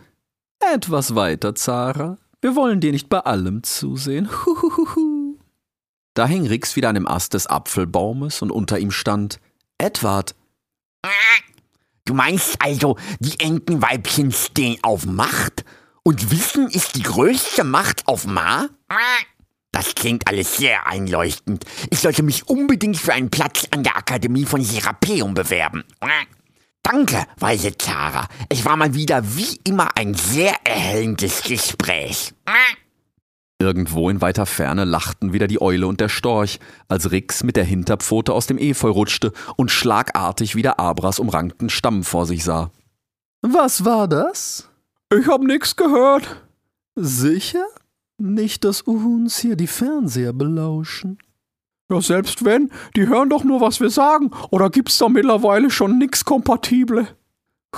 [0.60, 2.18] Etwas weiter, Zara.
[2.40, 4.28] Wir wollen dir nicht bei allem zusehen.
[4.30, 5.38] Huhuhuhu.
[6.14, 9.40] Da hing Rix wieder an dem Ast des Apfelbaumes und unter ihm stand
[9.78, 10.34] Edward.
[12.04, 15.64] Du meinst also, die Entenweibchen stehen auf Macht?
[16.02, 18.68] Und Wissen ist die größte Macht auf Ma?
[19.72, 21.64] Das klingt alles sehr einleuchtend.
[21.90, 25.84] Ich sollte mich unbedingt für einen Platz an der Akademie von Serapeum bewerben.
[26.82, 28.26] Danke, weise Clara.
[28.48, 32.32] Es war mal wieder wie immer ein sehr erhellendes Gespräch.
[33.60, 37.64] Irgendwo in weiter Ferne lachten wieder die Eule und der Storch, als Rix mit der
[37.64, 42.70] Hinterpfote aus dem Efeu rutschte und schlagartig wieder Abras umrankten Stamm vor sich sah.
[43.42, 44.68] Was war das?
[45.14, 46.42] Ich hab nix gehört.
[46.96, 47.66] Sicher?
[48.20, 51.16] Nicht, dass uns hier die Fernseher belauschen.
[51.90, 54.30] Ja, selbst wenn, die hören doch nur, was wir sagen.
[54.50, 57.08] Oder gibt's da mittlerweile schon nix Kompatible?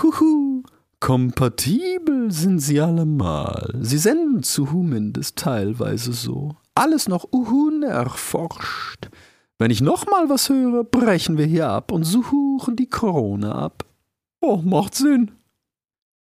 [0.03, 0.65] Huhu,
[0.99, 3.79] kompatibel sind sie allemal.
[3.83, 6.57] Sie senden zumindest teilweise so.
[6.75, 9.11] Alles noch unerforscht.
[9.61, 13.85] Wenn ich nochmal was höre, brechen wir hier ab und suchen die Krone ab.
[14.41, 15.31] Oh, macht Sinn.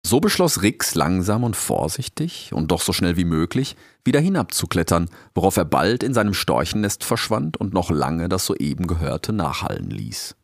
[0.04, 5.58] So beschloss Rix langsam und vorsichtig und doch so schnell wie möglich wieder hinabzuklettern, worauf
[5.58, 10.36] er bald in seinem Storchennest verschwand und noch lange das soeben Gehörte nachhallen ließ.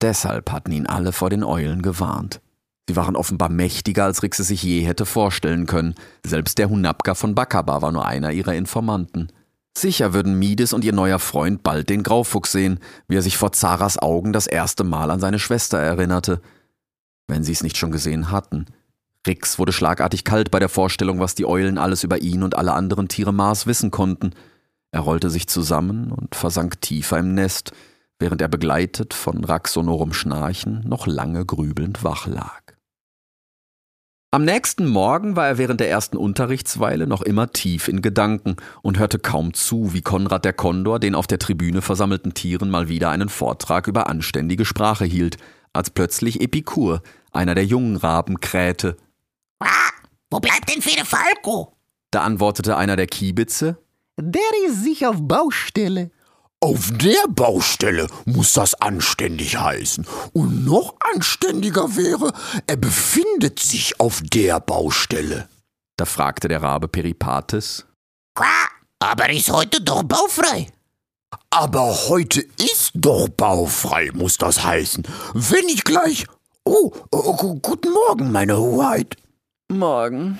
[0.00, 2.40] Deshalb hatten ihn alle vor den Eulen gewarnt.
[2.88, 5.94] Sie waren offenbar mächtiger, als Rix es sich je hätte vorstellen können.
[6.24, 9.28] Selbst der Hunabka von Bakaba war nur einer ihrer Informanten.
[9.76, 13.52] Sicher würden Mides und ihr neuer Freund bald den Graufuchs sehen, wie er sich vor
[13.52, 16.40] Zaras Augen das erste Mal an seine Schwester erinnerte.
[17.28, 18.66] Wenn sie es nicht schon gesehen hatten–
[19.26, 22.72] Rix wurde schlagartig kalt bei der Vorstellung, was die Eulen alles über ihn und alle
[22.72, 24.30] anderen Tiere Mars wissen konnten.
[24.92, 27.72] Er rollte sich zusammen und versank tiefer im Nest,
[28.18, 32.60] während er begleitet von Raxonorum Schnarchen noch lange grübelnd wach lag.
[34.32, 38.98] Am nächsten Morgen war er während der ersten Unterrichtsweile noch immer tief in Gedanken und
[38.98, 43.10] hörte kaum zu, wie Konrad der Kondor den auf der Tribüne versammelten Tieren mal wieder
[43.10, 45.36] einen Vortrag über anständige Sprache hielt,
[45.72, 47.02] als plötzlich Epikur,
[47.32, 48.96] einer der jungen Raben, krähte
[50.30, 51.76] wo bleibt denn Fede Falco?
[52.10, 53.78] Da antwortete einer der Kiebitze.
[54.16, 56.10] Der ist sicher auf Baustelle.
[56.62, 60.06] Auf der Baustelle muss das anständig heißen.
[60.34, 62.32] Und noch anständiger wäre,
[62.66, 65.48] er befindet sich auf der Baustelle.
[65.96, 67.86] Da fragte der Rabe Peripates.
[68.34, 68.68] Qua,
[68.98, 70.70] aber ist heute doch baufrei.
[71.48, 75.04] Aber heute ist doch baufrei, muss das heißen.
[75.32, 76.26] Wenn ich gleich.
[76.64, 79.16] Oh, oh guten Morgen, meine Hoheit.
[79.70, 80.36] Morgen.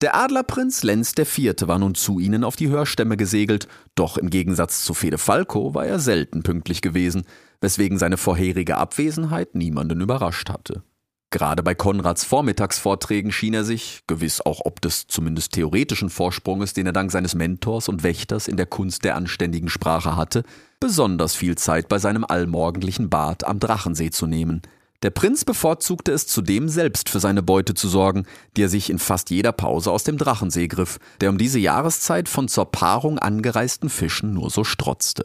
[0.00, 1.54] Der Adlerprinz Lenz IV.
[1.62, 5.86] war nun zu ihnen auf die Hörstämme gesegelt, doch im Gegensatz zu Fede Falco war
[5.86, 7.24] er selten pünktlich gewesen,
[7.60, 10.82] weswegen seine vorherige Abwesenheit niemanden überrascht hatte.
[11.30, 16.86] Gerade bei Konrads Vormittagsvorträgen schien er sich, gewiss auch ob des zumindest theoretischen Vorsprunges, den
[16.86, 20.42] er dank seines Mentors und Wächters in der Kunst der anständigen Sprache hatte,
[20.80, 24.62] besonders viel Zeit bei seinem allmorgendlichen Bad am Drachensee zu nehmen,
[25.02, 28.24] der Prinz bevorzugte es zudem selbst für seine Beute zu sorgen,
[28.56, 32.28] die er sich in fast jeder Pause aus dem Drachensee griff, der um diese Jahreszeit
[32.28, 35.24] von zur Paarung angereisten Fischen nur so strotzte.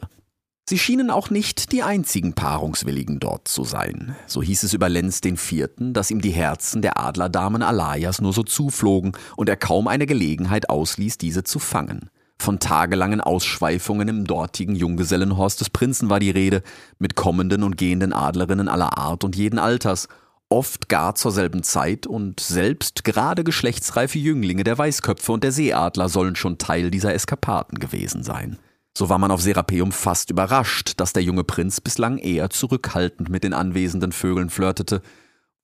[0.68, 4.14] Sie schienen auch nicht die einzigen Paarungswilligen dort zu sein.
[4.26, 8.34] So hieß es über Lenz den Vierten, dass ihm die Herzen der Adlerdamen Alayas nur
[8.34, 12.10] so zuflogen und er kaum eine Gelegenheit ausließ, diese zu fangen.
[12.40, 16.62] Von tagelangen Ausschweifungen im dortigen Junggesellenhorst des Prinzen war die Rede,
[16.98, 20.08] mit kommenden und gehenden Adlerinnen aller Art und jeden Alters,
[20.48, 26.08] oft gar zur selben Zeit und selbst gerade geschlechtsreife Jünglinge der Weißköpfe und der Seeadler
[26.08, 28.58] sollen schon Teil dieser Eskapaden gewesen sein.
[28.96, 33.44] So war man auf Serapeum fast überrascht, dass der junge Prinz bislang eher zurückhaltend mit
[33.44, 35.02] den anwesenden Vögeln flirtete,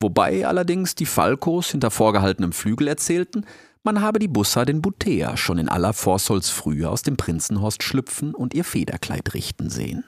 [0.00, 3.46] wobei allerdings die Falkos hinter vorgehaltenem Flügel erzählten,
[3.84, 8.54] man habe die Bussa den Butea schon in aller Vorsolsfrühe aus dem Prinzenhorst schlüpfen und
[8.54, 10.04] ihr Federkleid richten sehen.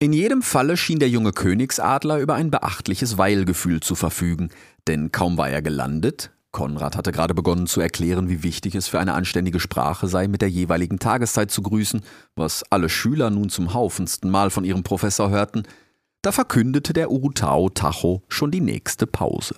[0.00, 4.50] In jedem Falle schien der junge Königsadler über ein beachtliches Weilgefühl zu verfügen,
[4.86, 8.98] denn kaum war er gelandet, Konrad hatte gerade begonnen zu erklären, wie wichtig es für
[8.98, 12.00] eine anständige Sprache sei, mit der jeweiligen Tageszeit zu grüßen,
[12.36, 15.64] was alle Schüler nun zum haufensten Mal von ihrem Professor hörten,
[16.22, 19.56] da verkündete der Urutao Tacho schon die nächste Pause.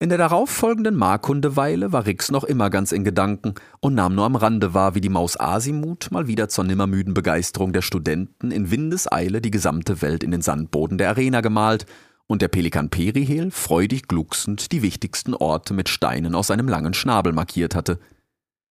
[0.00, 4.36] In der darauffolgenden Markundeweile war Rix noch immer ganz in Gedanken und nahm nur am
[4.36, 9.40] Rande wahr, wie die Maus Asimut mal wieder zur nimmermüden Begeisterung der Studenten in Windeseile
[9.40, 11.84] die gesamte Welt in den Sandboden der Arena gemalt
[12.28, 17.32] und der Pelikan Perihel freudig glucksend die wichtigsten Orte mit Steinen aus seinem langen Schnabel
[17.32, 17.98] markiert hatte.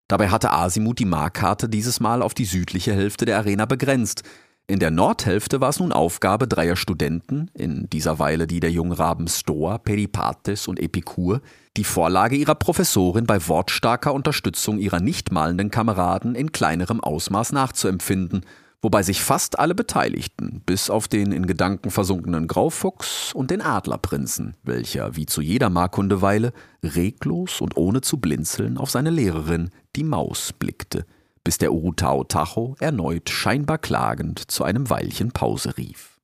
[0.07, 4.23] Dabei hatte Asimut die Markkarte dieses Mal auf die südliche Hälfte der Arena begrenzt,
[4.69, 9.29] in der Nordhälfte war es nun Aufgabe dreier Studenten, in dieser Weile die der Jungraben
[9.29, 11.41] Stoa, Peripates und Epikur,
[11.77, 18.41] die Vorlage ihrer Professorin bei wortstarker Unterstützung ihrer nicht malenden Kameraden in kleinerem Ausmaß nachzuempfinden,
[18.81, 24.55] wobei sich fast alle beteiligten, bis auf den in Gedanken versunkenen Graufuchs und den Adlerprinzen,
[24.63, 26.51] welcher, wie zu jeder Markundeweile,
[26.83, 31.05] reglos und ohne zu blinzeln auf seine Lehrerin, die Maus, blickte,
[31.47, 36.19] bis der Urutao Tacho erneut scheinbar klagend zu einem Weilchen Pause rief.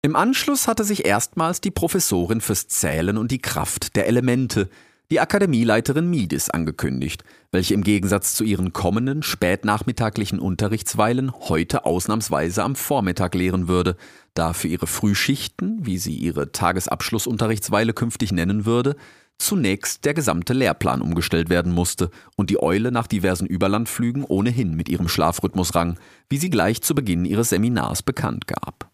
[0.00, 4.70] Im Anschluss hatte sich erstmals die Professorin fürs Zählen und die Kraft der Elemente,
[5.10, 12.76] die Akademieleiterin Miedis angekündigt, welche im Gegensatz zu ihren kommenden spätnachmittaglichen Unterrichtsweilen heute ausnahmsweise am
[12.76, 13.96] Vormittag lehren würde,
[14.34, 18.94] da für ihre Frühschichten, wie sie ihre Tagesabschlussunterrichtsweile künftig nennen würde,
[19.36, 24.88] zunächst der gesamte Lehrplan umgestellt werden musste und die Eule nach diversen Überlandflügen ohnehin mit
[24.88, 28.90] ihrem Schlafrhythmus rang, wie sie gleich zu Beginn ihres Seminars bekannt gab.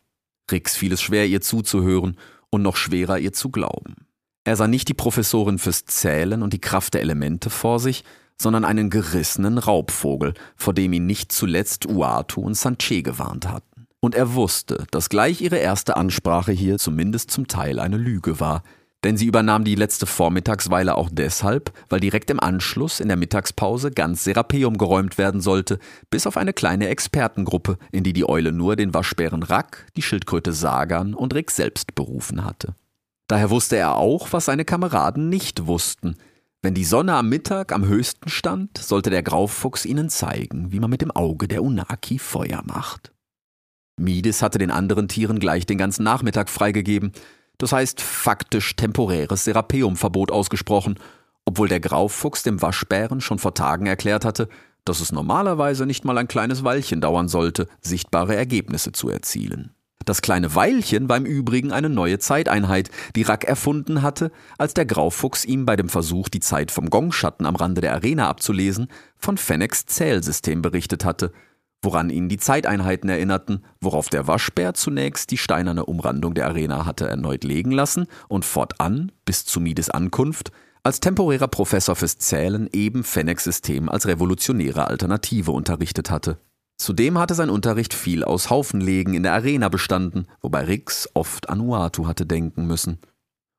[0.51, 2.17] Rix fiel es schwer, ihr zuzuhören
[2.49, 4.06] und noch schwerer, ihr zu glauben.
[4.47, 8.05] Er sah nicht die Professorin fürs Zählen und die Kraft der Elemente vor sich,
[8.41, 13.89] sondern einen gerissenen Raubvogel, vor dem ihn nicht zuletzt Uatu und Sanche gewarnt hatten.
[13.99, 18.63] Und er wusste, dass gleich ihre erste Ansprache hier zumindest zum Teil eine Lüge war,
[19.03, 23.91] denn sie übernahm die letzte Vormittagsweile auch deshalb, weil direkt im Anschluss in der Mittagspause
[23.91, 28.77] ganz Serapeum geräumt werden sollte, bis auf eine kleine Expertengruppe, in die die Eule nur
[28.77, 32.77] den Waschbären Rack, die Schildkröte Sagan und Rick selbst berufen hatte.
[33.29, 36.17] Daher wusste er auch, was seine Kameraden nicht wussten.
[36.63, 40.91] Wenn die Sonne am Mittag am höchsten stand, sollte der Graufuchs ihnen zeigen, wie man
[40.91, 43.13] mit dem Auge der Unaki Feuer macht.
[43.99, 47.13] Mides hatte den anderen Tieren gleich den ganzen Nachmittag freigegeben,
[47.59, 50.99] das heißt faktisch temporäres Serapeumverbot ausgesprochen,
[51.45, 54.49] obwohl der Graufuchs dem Waschbären schon vor Tagen erklärt hatte,
[54.85, 59.76] dass es normalerweise nicht mal ein kleines Weilchen dauern sollte, sichtbare Ergebnisse zu erzielen.
[60.05, 64.87] Das kleine Weilchen war im Übrigen eine neue Zeiteinheit, die Rack erfunden hatte, als der
[64.87, 69.37] Graufuchs ihm bei dem Versuch, die Zeit vom Gongschatten am Rande der Arena abzulesen, von
[69.37, 71.33] Fennecs Zählsystem berichtet hatte,
[71.83, 77.09] woran ihn die Zeiteinheiten erinnerten, worauf der Waschbär zunächst die steinerne Umrandung der Arena hatte
[77.09, 80.53] erneut legen lassen und fortan, bis zu Mides Ankunft,
[80.85, 86.39] als temporärer Professor fürs Zählen eben Fennecs System als revolutionäre Alternative unterrichtet hatte.
[86.77, 91.61] Zudem hatte sein Unterricht viel aus Haufenlegen in der Arena bestanden, wobei Rix oft an
[91.61, 92.99] Uatu hatte denken müssen.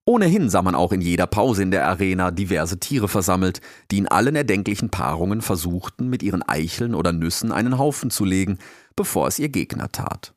[0.06, 3.60] Ohnehin sah man auch in jeder Pause in der Arena diverse Tiere versammelt,
[3.92, 8.58] die in allen erdenklichen Paarungen versuchten, mit ihren Eicheln oder Nüssen einen Haufen zu legen,
[8.96, 10.34] bevor es ihr Gegner tat.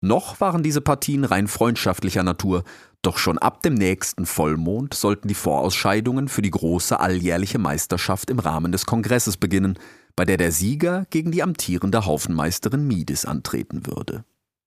[0.00, 2.64] Noch waren diese Partien rein freundschaftlicher Natur,
[3.02, 8.40] doch schon ab dem nächsten Vollmond sollten die Vorausscheidungen für die große alljährliche Meisterschaft im
[8.40, 9.78] Rahmen des Kongresses beginnen,
[10.16, 14.24] bei der der Sieger gegen die amtierende Haufenmeisterin Midis antreten würde.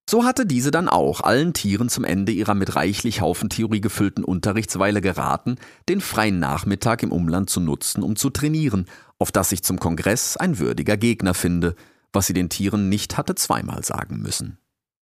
[0.09, 5.01] So hatte diese dann auch allen Tieren zum Ende ihrer mit reichlich Haufentheorie gefüllten Unterrichtsweile
[5.01, 5.57] geraten,
[5.87, 8.85] den freien Nachmittag im Umland zu nutzen, um zu trainieren,
[9.19, 11.75] auf dass sich zum Kongress ein würdiger Gegner finde,
[12.11, 14.57] was sie den Tieren nicht hatte zweimal sagen müssen.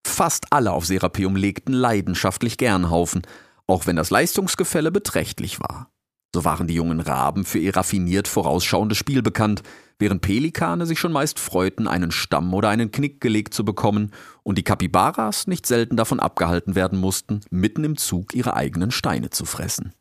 [0.06, 3.22] Fast alle auf Serapeum legten leidenschaftlich gern Haufen,
[3.66, 5.90] auch wenn das Leistungsgefälle beträchtlich war.
[6.36, 9.64] So waren die jungen Raben für ihr raffiniert vorausschauendes Spiel bekannt,
[9.98, 14.12] während Pelikane sich schon meist freuten, einen Stamm oder einen Knick gelegt zu bekommen
[14.44, 19.30] und die Kapibaras nicht selten davon abgehalten werden mussten, mitten im Zug ihre eigenen Steine
[19.30, 19.94] zu fressen.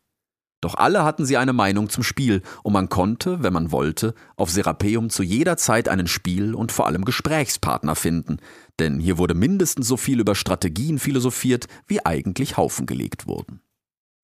[0.62, 4.50] Doch alle hatten sie eine Meinung zum Spiel, und man konnte, wenn man wollte, auf
[4.50, 8.38] Serapeum zu jeder Zeit einen Spiel- und vor allem Gesprächspartner finden,
[8.80, 13.60] denn hier wurde mindestens so viel über Strategien philosophiert, wie eigentlich Haufen gelegt wurden.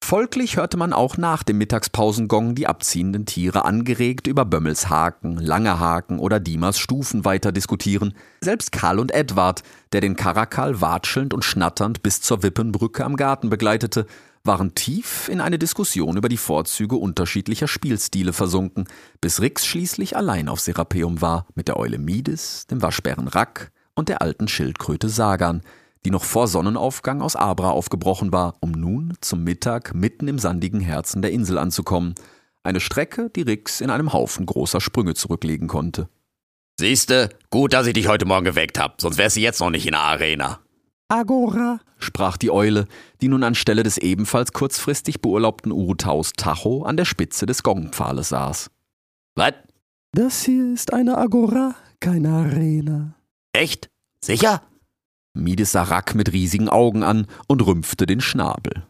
[0.05, 5.79] Folglich hörte man auch nach dem Mittagspausengong die abziehenden Tiere angeregt über Bömmels Haken, Lange
[5.79, 8.13] Haken oder Dimas Stufen weiter diskutieren.
[8.43, 9.63] Selbst Karl und Edward,
[9.93, 14.07] der den Karakal watschelnd und schnatternd bis zur Wippenbrücke am Garten begleitete,
[14.45, 18.89] waren tief in eine Diskussion über die Vorzüge unterschiedlicher Spielstile versunken,
[19.21, 24.09] bis Rix schließlich allein auf Serapeum war, mit der Eule Mides, dem Waschbären Rack und
[24.09, 25.63] der alten Schildkröte Sagan,
[26.05, 30.81] die noch vor Sonnenaufgang aus Abra aufgebrochen war, um nun zum Mittag mitten im sandigen
[30.81, 32.15] Herzen der Insel anzukommen.
[32.65, 36.09] Eine Strecke, die Rix in einem Haufen großer Sprünge zurücklegen konnte.
[36.79, 39.87] Siehste, gut, dass ich dich heute Morgen geweckt hab, sonst wärst du jetzt noch nicht
[39.87, 40.61] in der Arena.
[41.09, 42.87] Agora, sprach die Eule,
[43.21, 48.71] die nun anstelle des ebenfalls kurzfristig beurlaubten Urutaus Tacho an der Spitze des Gongpfahles saß.
[49.35, 49.53] Was?
[50.13, 53.15] Das hier ist eine Agora, keine Arena.
[53.53, 53.91] Echt?
[54.25, 54.63] Sicher?
[55.35, 58.87] Mides sah Rack mit riesigen Augen an und rümpfte den Schnabel.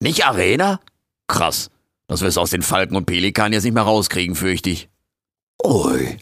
[0.00, 0.80] Nicht Arena?
[1.26, 1.70] Krass.
[2.06, 4.88] Das wirst du aus den Falken und Pelikan jetzt nicht mehr rauskriegen, fürchte ich.
[5.64, 6.18] Ui.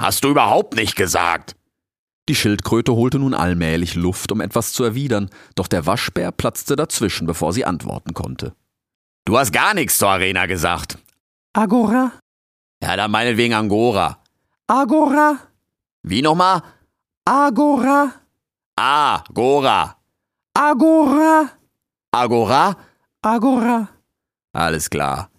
[0.00, 1.56] Hast du überhaupt nicht gesagt?
[2.28, 7.26] Die Schildkröte holte nun allmählich Luft, um etwas zu erwidern, doch der Waschbär platzte dazwischen,
[7.26, 8.54] bevor sie antworten konnte.
[9.24, 10.98] Du hast gar nichts zur Arena gesagt.
[11.52, 12.12] Agora,
[12.82, 14.18] Ja, dann meinetwegen Angora.
[14.66, 15.38] Agora,
[16.02, 16.62] Wie nochmal?
[17.24, 18.12] Agora,
[18.76, 19.96] Ah, Gora.
[20.54, 21.50] Agora,
[22.12, 22.76] Agora?
[23.22, 23.88] Agora.
[24.52, 25.30] Alles klar.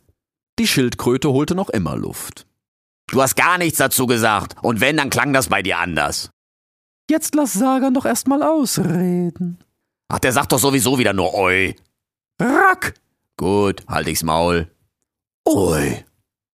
[0.60, 2.48] Die Schildkröte holte noch immer Luft.
[3.08, 4.56] Du hast gar nichts dazu gesagt.
[4.64, 6.30] Und wenn, dann klang das bei dir anders.
[7.10, 9.60] Jetzt lass Sagan doch erstmal ausreden.
[10.10, 11.76] Ach, der sagt doch sowieso wieder nur Oi.
[12.42, 12.96] Rack!
[13.38, 14.70] Gut, halt ich's Maul.
[15.48, 16.04] Oi.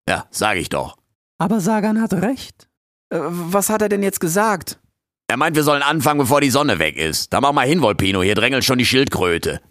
[0.08, 0.98] Ja, sag ich doch.
[1.38, 2.70] Aber Sagan hat recht.
[3.10, 4.80] Äh, was hat er denn jetzt gesagt?
[5.28, 7.34] Er meint, wir sollen anfangen, bevor die Sonne weg ist.
[7.34, 9.62] Da mach mal hin, Volpino, hier drängelt schon die Schildkröte.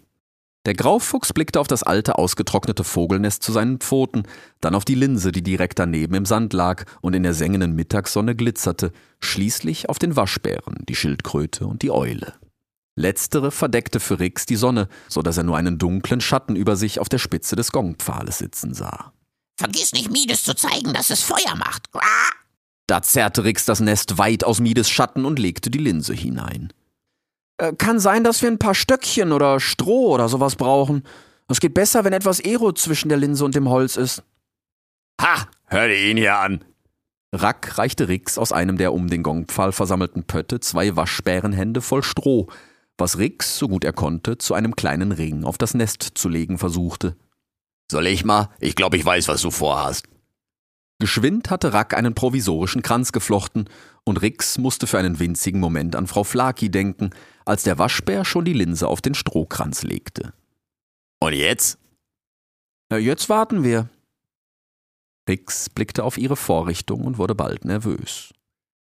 [0.65, 4.23] Der Graufuchs blickte auf das alte, ausgetrocknete Vogelnest zu seinen Pfoten,
[4.61, 8.33] dann auf die Linse, die direkt daneben im Sand lag und in der sengenden Mittagssonne
[8.33, 12.33] glitzerte, schließlich auf den Waschbären, die Schildkröte und die Eule.
[12.95, 16.99] Letztere verdeckte für Rix die Sonne, so dass er nur einen dunklen Schatten über sich
[16.99, 19.13] auf der Spitze des Gongpfahles sitzen sah.
[19.57, 21.91] Vergiss nicht, Mides zu zeigen, dass es Feuer macht.
[21.91, 22.42] Quack.
[22.87, 26.73] Da zerrte Rix das Nest weit aus Mides Schatten und legte die Linse hinein.
[27.57, 31.03] Äh, kann sein, dass wir ein paar Stöckchen oder Stroh oder sowas brauchen.
[31.47, 34.23] Es geht besser, wenn etwas Aero zwischen der Linse und dem Holz ist.
[35.21, 35.47] Ha!
[35.65, 36.63] Hör dir ihn hier an.
[37.33, 42.47] Rack reichte Rix aus einem der um den Gongpfahl versammelten Pötte zwei Waschbärenhände voll Stroh,
[42.97, 46.59] was Rix, so gut er konnte, zu einem kleinen Ring auf das Nest zu legen
[46.59, 47.15] versuchte.
[47.89, 48.49] Soll ich mal?
[48.59, 50.07] Ich glaube, ich weiß, was du vorhast.
[51.03, 53.69] Geschwind hatte Rack einen provisorischen Kranz geflochten,
[54.05, 57.09] und Rix musste für einen winzigen Moment an Frau Flaki denken,
[57.43, 60.31] als der Waschbär schon die Linse auf den Strohkranz legte.
[61.19, 61.77] Und jetzt?
[62.89, 63.89] Na, jetzt warten wir.
[65.27, 68.33] Rix blickte auf ihre Vorrichtung und wurde bald nervös.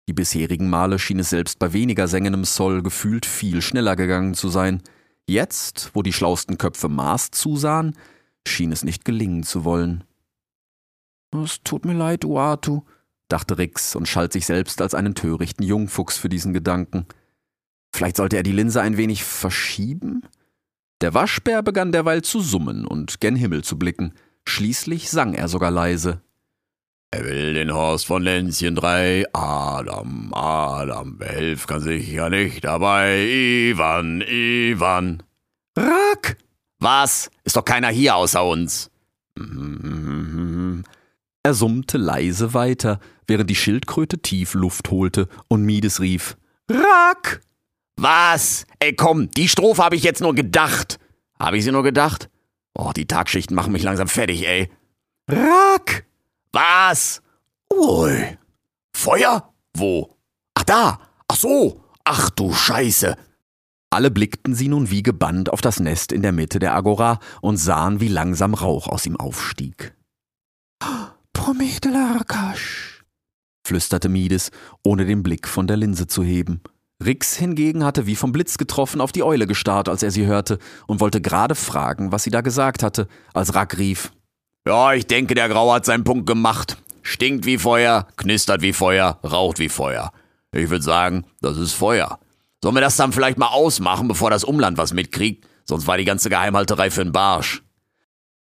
[0.07, 4.49] Die bisherigen Male schien es selbst bei weniger sengendem Soll gefühlt viel schneller gegangen zu
[4.49, 4.83] sein.
[5.25, 7.97] Jetzt, wo die schlausten Köpfe Maß zusahen,
[8.47, 10.03] schien es nicht gelingen zu wollen.
[11.33, 12.83] Es tut mir leid, Uatu,
[13.27, 17.07] dachte Rix und schalt sich selbst als einen törichten Jungfuchs für diesen Gedanken.
[17.93, 20.23] Vielleicht sollte er die Linse ein wenig verschieben?
[21.01, 24.13] Der Waschbär begann derweil zu summen und gen Himmel zu blicken.
[24.47, 26.21] Schließlich sang er sogar leise.
[27.11, 29.25] Er will den Horst von Lenzchen drei.
[29.33, 33.19] Adam, Adam, behelf kann sich ja nicht dabei.
[33.23, 35.21] Ivan, Ivan.
[35.77, 36.37] Rack!
[36.79, 37.29] Was?
[37.43, 38.89] Ist doch keiner hier außer uns.
[41.43, 46.37] Er summte leise weiter, während die Schildkröte tief Luft holte und Mides rief:
[46.71, 47.41] Rack!
[47.97, 48.65] Was?
[48.79, 50.99] Ey, komm, die Strophe habe ich jetzt nur gedacht.
[51.37, 52.29] Habe ich sie nur gedacht?
[52.73, 54.69] Oh, die Tagschichten machen mich langsam fertig, ey.
[55.27, 56.05] Rack!
[56.53, 57.21] Was?
[57.71, 58.37] Ui.
[58.95, 59.53] Feuer?
[59.75, 60.15] Wo?
[60.53, 60.99] Ach da.
[61.27, 61.83] Ach so.
[62.05, 63.15] Ach du Scheiße.
[63.89, 67.57] Alle blickten sie nun wie gebannt auf das Nest in der Mitte der Agora und
[67.57, 69.95] sahen, wie langsam Rauch aus ihm aufstieg.
[71.43, 73.03] Promethelarkasch,
[73.67, 74.49] flüsterte Mides,
[74.81, 76.61] ohne den Blick von der Linse zu heben.
[77.03, 80.57] Rix hingegen hatte wie vom Blitz getroffen auf die Eule gestarrt, als er sie hörte,
[80.87, 84.13] und wollte gerade fragen, was sie da gesagt hatte, als Rack rief.
[84.65, 86.77] Ja, ich denke, der Grau hat seinen Punkt gemacht.
[87.01, 90.13] Stinkt wie Feuer, knistert wie Feuer, raucht wie Feuer.
[90.53, 92.19] Ich würde sagen, das ist Feuer.
[92.63, 95.45] Sollen wir das dann vielleicht mal ausmachen, bevor das Umland was mitkriegt?
[95.65, 97.63] Sonst war die ganze Geheimhalterei für einen Barsch.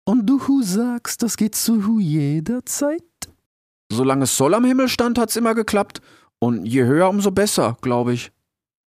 [0.08, 3.04] Und du sagst, das geht zu jeder Zeit?
[3.92, 6.00] Solange es Soll am Himmel stand, hat's immer geklappt.
[6.40, 8.32] Und je höher, umso besser, glaube ich.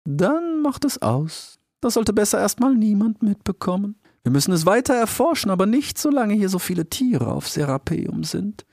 [0.05, 1.59] Dann macht es aus.
[1.81, 3.97] Das sollte besser erstmal niemand mitbekommen.
[4.25, 8.67] Wir müssen es weiter erforschen, aber nicht solange hier so viele Tiere auf Serapeum sind.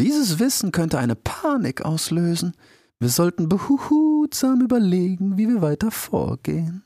[0.00, 2.54] Dieses Wissen könnte eine Panik auslösen.
[3.00, 6.85] Wir sollten behutsam überlegen, wie wir weiter vorgehen.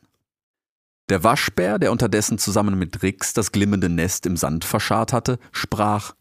[1.10, 6.14] Der Waschbär, der unterdessen zusammen mit Rix das glimmende Nest im Sand verscharrt hatte, sprach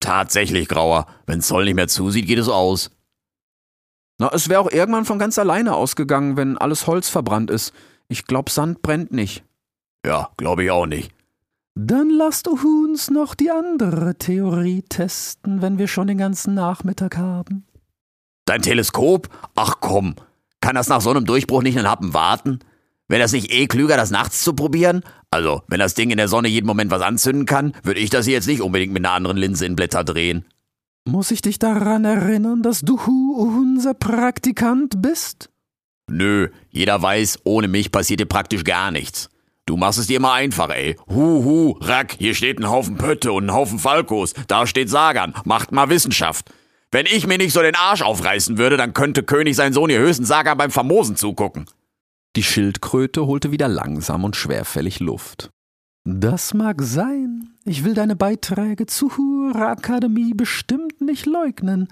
[0.00, 1.06] Tatsächlich, Grauer.
[1.26, 2.90] Wenn Zoll nicht mehr zusieht, geht es aus.
[4.18, 7.72] Na, es wäre auch irgendwann von ganz alleine ausgegangen, wenn alles Holz verbrannt ist.
[8.08, 9.44] Ich glaub, Sand brennt nicht.
[10.04, 11.12] Ja, glaube ich auch nicht.
[11.74, 17.66] Dann lasst uns noch die andere Theorie testen, wenn wir schon den ganzen Nachmittag haben.
[18.46, 19.28] Dein Teleskop?
[19.54, 20.16] Ach komm.
[20.60, 22.60] Kann das nach so einem Durchbruch nicht einen Happen warten?
[23.12, 25.02] Wäre das nicht eh klüger, das nachts zu probieren?
[25.30, 28.24] Also, wenn das Ding in der Sonne jeden Moment was anzünden kann, würde ich das
[28.24, 30.46] hier jetzt nicht unbedingt mit einer anderen Linse in Blätter drehen.
[31.04, 32.96] Muss ich dich daran erinnern, dass du
[33.34, 35.50] unser Praktikant bist?
[36.08, 39.28] Nö, jeder weiß, ohne mich passiert dir praktisch gar nichts.
[39.66, 40.96] Du machst es dir immer einfach, ey.
[41.06, 44.32] Hu, hu, Rack, hier steht ein Haufen Pötte und ein Haufen Falkos.
[44.48, 45.34] Da steht Sagan.
[45.44, 46.50] Macht mal Wissenschaft.
[46.90, 50.00] Wenn ich mir nicht so den Arsch aufreißen würde, dann könnte König sein Sohn hier
[50.00, 51.66] höchstens Sagan beim Famosen zugucken.
[52.34, 55.50] Die Schildkröte holte wieder langsam und schwerfällig Luft.
[56.04, 57.50] Das mag sein.
[57.64, 61.88] Ich will deine Beiträge zur Akademie bestimmt nicht leugnen.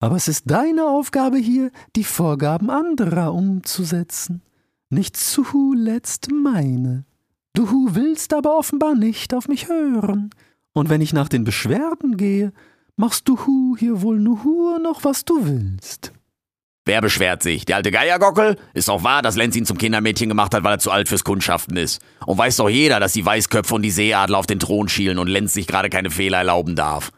[0.00, 4.42] Aber es ist deine Aufgabe hier, die Vorgaben anderer umzusetzen.
[4.90, 7.04] Nicht zuletzt meine.
[7.52, 10.30] Du willst aber offenbar nicht auf mich hören.
[10.72, 12.52] Und wenn ich nach den Beschwerden gehe,
[12.96, 16.12] machst du hier wohl nur noch, was du willst.
[16.86, 17.64] Wer beschwert sich?
[17.64, 18.58] Der alte Geiergockel?
[18.74, 21.24] Ist doch wahr, dass Lenz ihn zum Kindermädchen gemacht hat, weil er zu alt fürs
[21.24, 22.02] Kundschaften ist.
[22.26, 25.28] Und weiß doch jeder, dass die Weißköpfe und die Seeadler auf den Thron schielen und
[25.28, 27.10] Lenz sich gerade keine Fehler erlauben darf.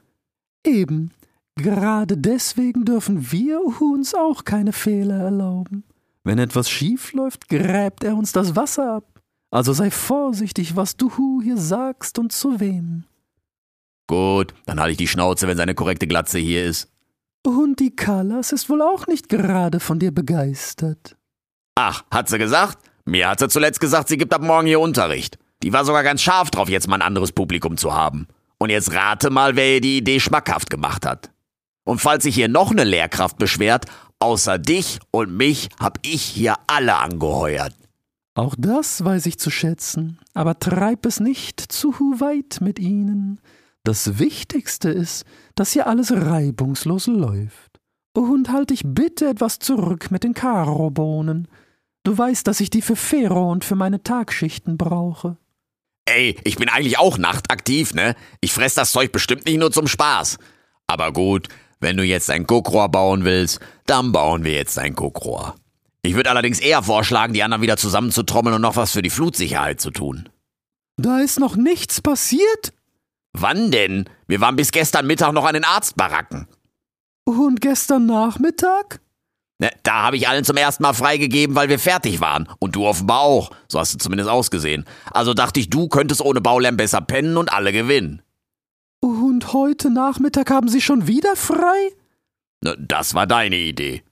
[0.65, 1.11] Eben.
[1.57, 5.85] Gerade deswegen dürfen wir uns auch keine Fehler erlauben.
[6.23, 9.05] Wenn etwas schief läuft, gräbt er uns das Wasser ab.
[9.51, 13.05] Also sei vorsichtig, was du hier sagst und zu wem.
[14.07, 16.89] Gut, dann halte ich die Schnauze, wenn seine korrekte Glatze hier ist.
[17.47, 21.17] Und die Callas ist wohl auch nicht gerade von dir begeistert.
[21.77, 22.79] Ach, hat sie gesagt?
[23.05, 25.39] Mir hat sie zuletzt gesagt, sie gibt ab morgen hier Unterricht.
[25.63, 28.27] Die war sogar ganz scharf drauf, jetzt mal ein anderes Publikum zu haben.
[28.59, 31.31] Und jetzt rate mal, wer ihr die Idee schmackhaft gemacht hat.
[31.85, 33.85] Und falls sich hier noch eine Lehrkraft beschwert,
[34.19, 37.77] außer dich und mich hab ich hier alle angeheuert.
[38.35, 43.41] Auch das weiß ich zu schätzen, aber treib es nicht zu weit mit ihnen.
[43.85, 45.25] Das Wichtigste ist,
[45.57, 47.81] dass hier alles reibungslos läuft.
[48.13, 51.49] Und halt dich bitte etwas zurück mit den Karobohnen.
[52.05, 55.37] Du weißt, dass ich die für Fero und für meine Tagschichten brauche.
[56.05, 58.15] Ey, ich bin eigentlich auch nachtaktiv, ne?
[58.41, 60.39] Ich fress das Zeug bestimmt nicht nur zum Spaß.
[60.87, 61.49] Aber gut,
[61.81, 65.57] wenn du jetzt ein Guckrohr bauen willst, dann bauen wir jetzt ein Guckrohr.
[66.03, 69.81] Ich würde allerdings eher vorschlagen, die anderen wieder zusammenzutrommeln und noch was für die Flutsicherheit
[69.81, 70.29] zu tun.
[70.97, 72.73] Da ist noch nichts passiert?
[73.33, 74.09] Wann denn?
[74.27, 76.49] Wir waren bis gestern Mittag noch an den Arztbaracken.
[77.25, 79.01] Und gestern Nachmittag?
[79.59, 82.49] Ne, da habe ich allen zum ersten Mal freigegeben, weil wir fertig waren.
[82.59, 83.51] Und du offenbar auch.
[83.69, 84.85] So hast du zumindest ausgesehen.
[85.13, 88.23] Also dachte ich, du könntest ohne Baulärm besser pennen und alle gewinnen.
[89.01, 91.93] Und heute Nachmittag haben Sie schon wieder frei?
[92.63, 94.03] Ne, das war deine Idee.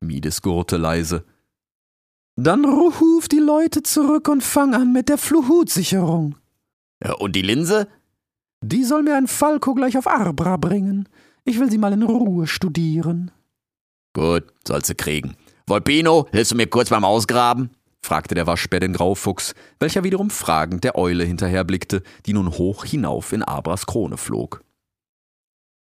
[0.00, 1.24] Mides gurrte leise.
[2.36, 6.36] Dann ruf die Leute zurück und fang an mit der Fluhutsicherung.
[7.04, 7.88] Ja, und die Linse?
[8.62, 11.08] Die soll mir ein Falco gleich auf Arbra bringen.
[11.44, 13.32] Ich will sie mal in Ruhe studieren.
[14.14, 15.36] Gut, sollst du kriegen.
[15.66, 17.70] Volpino, hilfst du mir kurz beim Ausgraben?
[18.04, 23.32] fragte der Waschbär den Graufuchs, welcher wiederum fragend der Eule hinterherblickte, die nun hoch hinauf
[23.32, 24.62] in Abras Krone flog.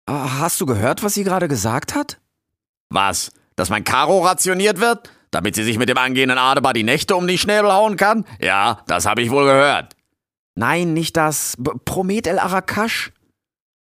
[0.08, 2.20] Ah, hast du gehört, was sie gerade gesagt hat?
[2.90, 3.32] Was?
[3.56, 5.12] Dass mein Karo rationiert wird?
[5.32, 8.26] Damit sie sich mit dem angehenden Adebar die Nächte um die Schnäbel hauen kann?
[8.40, 9.97] Ja, das habe ich wohl gehört.
[10.58, 13.12] Nein, nicht das B Promet El Arakash.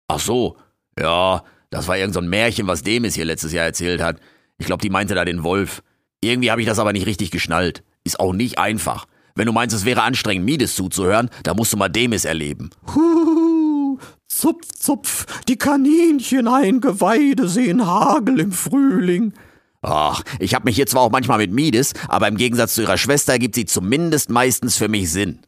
[0.09, 0.59] Ach so,
[1.01, 4.21] ja, das war irgend so ein Märchen, was Demis hier letztes Jahr erzählt hat.
[4.59, 5.83] Ich glaube, die meinte da den Wolf.
[6.21, 7.83] Irgendwie habe ich das aber nicht richtig geschnallt.
[8.05, 9.07] Ist auch nicht einfach.
[9.35, 12.69] Wenn du meinst, es wäre anstrengend, Mides zuzuhören, da musst du mal Demis erleben.
[12.95, 13.99] Huhu,
[14.29, 19.33] zupf, zupf, die Kaninchen Eingeweide sehen Hagel im Frühling.
[19.81, 22.99] Ach, ich hab mich hier zwar auch manchmal mit Mides, aber im Gegensatz zu ihrer
[22.99, 25.41] Schwester gibt sie zumindest meistens für mich Sinn.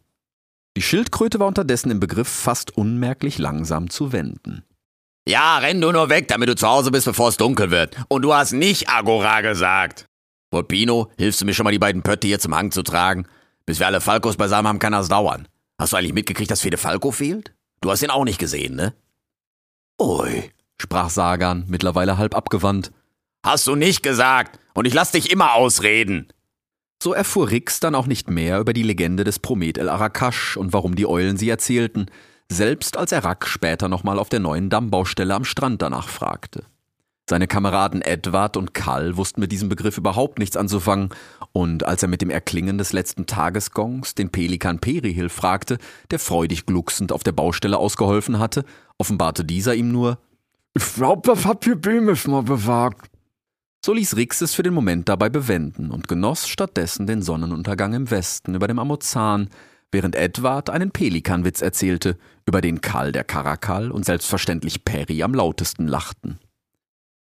[0.79, 4.63] Die Schildkröte war unterdessen im Begriff, fast unmerklich langsam zu wenden.
[5.27, 7.97] Ja, renn du nur weg, damit du zu Hause bist, bevor es dunkel wird.
[8.07, 10.07] Und du hast nicht Agora gesagt.
[10.53, 13.27] Volpino, hilfst du mir schon mal die beiden Pötte hier zum Hang zu tragen?
[13.67, 15.49] Bis wir alle Falkos beisammen haben, kann das dauern.
[15.81, 17.53] Hast du eigentlich mitgekriegt, dass Fede Falco fehlt?
[17.81, 18.95] Du hast ihn auch nicht gesehen, ne?
[20.01, 20.49] Ui,
[20.81, 22.93] sprach Sagan, mittlerweile halb abgewandt.
[23.45, 24.61] Hast du nicht gesagt.
[24.75, 26.29] Und ich lass dich immer ausreden.
[27.01, 30.73] So erfuhr Rix dann auch nicht mehr über die Legende des Promet El Arakash und
[30.73, 32.07] warum die Eulen sie erzählten,
[32.51, 36.65] selbst als er Rack später nochmal auf der neuen Dammbaustelle am Strand danach fragte.
[37.31, 41.11] Seine Kameraden Edward und Karl wussten mit diesem Begriff überhaupt nichts anzufangen,
[41.53, 45.79] und als er mit dem Erklingen des letzten Tagesgongs den Pelikan Perihil fragte,
[46.11, 48.65] der freudig glucksend auf der Baustelle ausgeholfen hatte,
[48.97, 50.19] offenbarte dieser ihm nur
[50.75, 53.11] Ich glaub, das hat hier Bemis mal bewagt.
[53.85, 58.11] So ließ Rix es für den Moment dabei bewenden und genoss stattdessen den Sonnenuntergang im
[58.11, 59.49] Westen über dem Amazan,
[59.93, 65.87] während Edward einen Pelikanwitz erzählte, über den Karl der Karakal und selbstverständlich Peri am lautesten
[65.87, 66.39] lachten.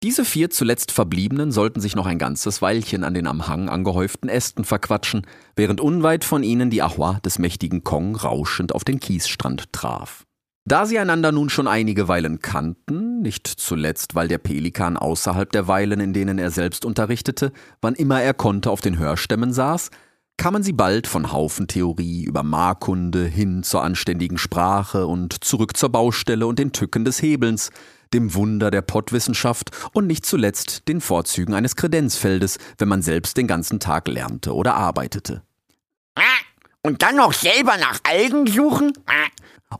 [0.03, 4.31] Diese vier zuletzt Verbliebenen sollten sich noch ein ganzes Weilchen an den am Hang angehäuften
[4.31, 5.27] Ästen verquatschen,
[5.57, 10.25] während unweit von ihnen die Ahwa des mächtigen Kong rauschend auf den Kiesstrand traf.
[10.65, 15.69] Da sie einander nun schon einige Weilen kannten, nicht zuletzt, weil der Pelikan außerhalb der
[15.69, 19.91] Weilen, in denen er selbst unterrichtete, wann immer er konnte, auf den Hörstämmen saß,
[20.37, 26.47] kamen sie bald von Haufentheorie über Markunde hin zur anständigen Sprache und zurück zur Baustelle
[26.47, 27.71] und den Tücken des Hebelns,
[28.15, 33.47] dem Wunder der Pottwissenschaft und nicht zuletzt den Vorzügen eines Kredenzfeldes, wenn man selbst den
[33.47, 35.43] ganzen Tag lernte oder arbeitete.
[36.83, 38.93] Und dann noch selber nach Algen suchen?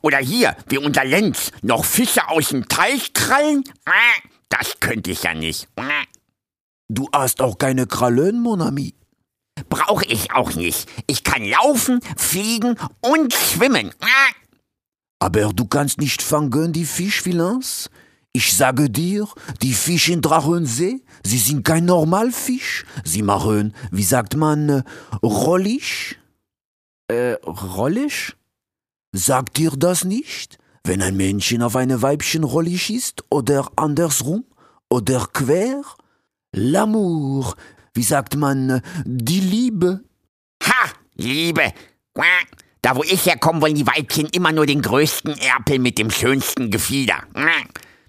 [0.01, 3.63] Oder hier, wie unser Lenz, noch Fische aus dem Teich krallen?
[4.49, 5.67] Das könnte ich ja nicht.
[6.87, 8.93] Du hast auch keine Krallen, mon ami.
[9.69, 10.89] Brauche ich auch nicht.
[11.07, 13.91] Ich kann laufen, fliegen und schwimmen.
[15.19, 17.89] Aber du kannst nicht fangen die Fischvillains?
[18.33, 19.27] Ich sage dir,
[19.61, 22.85] die Fische in Drachensee, sie sind kein Normalfisch.
[23.03, 24.83] Sie machen, wie sagt man, äh,
[25.21, 26.17] rollig?
[27.09, 28.37] Äh, rollisch?
[29.13, 30.57] Sagt dir das nicht?
[30.83, 34.45] Wenn ein Männchen auf eine Weibchen rollig ist oder andersrum
[34.89, 35.81] oder quer?
[36.55, 37.55] L'amour,
[37.93, 40.03] wie sagt man, die Liebe?
[40.63, 41.73] Ha, Liebe.
[42.81, 46.71] Da wo ich herkomme, wollen die Weibchen immer nur den größten Erpel mit dem schönsten
[46.71, 47.23] Gefieder.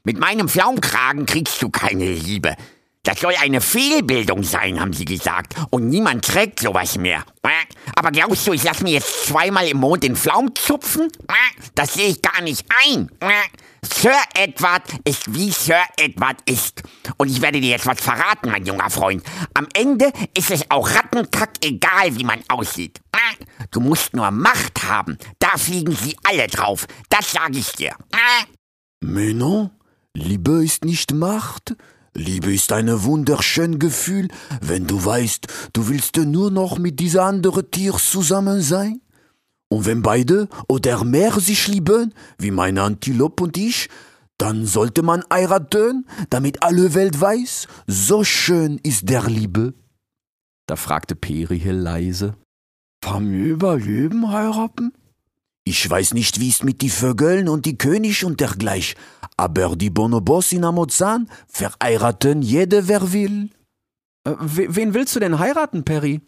[0.05, 2.57] Mit meinem Pflaumkragen kriegst du keine Liebe.
[3.05, 5.55] Das soll eine Fehlbildung sein, haben sie gesagt.
[5.71, 7.25] Und niemand trägt sowas mehr.
[7.97, 11.09] Aber glaubst du, ich lass mir jetzt zweimal im Mond den Pflaum zupfen?
[11.75, 13.11] Das sehe ich gar nicht ein.
[13.85, 16.83] Sir Edward ist wie Sir Edward ist.
[17.17, 19.25] Und ich werde dir jetzt was verraten, mein junger Freund.
[19.55, 23.01] Am Ende ist es auch Rattenkack egal, wie man aussieht.
[23.73, 25.19] Du musst nur Macht haben.
[25.41, 26.87] Da fliegen sie alle drauf.
[27.09, 27.97] Das sage ich dir.
[29.01, 29.71] Non,
[30.15, 31.75] Liebe ist nicht Macht.
[32.15, 34.29] Liebe ist ein wunderschön Gefühl,
[34.61, 39.01] wenn du weißt, du willst nur noch mit dieser anderen Tier zusammen sein.
[39.71, 43.89] Und wenn beide oder mehr sich lieben, wie meine Antilope und ich,
[44.37, 49.73] dann sollte man heiraten, damit alle Welt weiß, so schön ist der Liebe.
[50.67, 52.35] Da fragte Perihill leise.
[53.03, 54.93] Vom Überleben heiraten?
[55.65, 58.97] Ich weiß nicht, wie es mit die Vögeln und die König und dergleich,
[59.43, 63.51] aber die Bonobos in Amozan verheiraten jede, wer will.
[64.25, 66.21] Äh, wen willst du denn heiraten, Perry?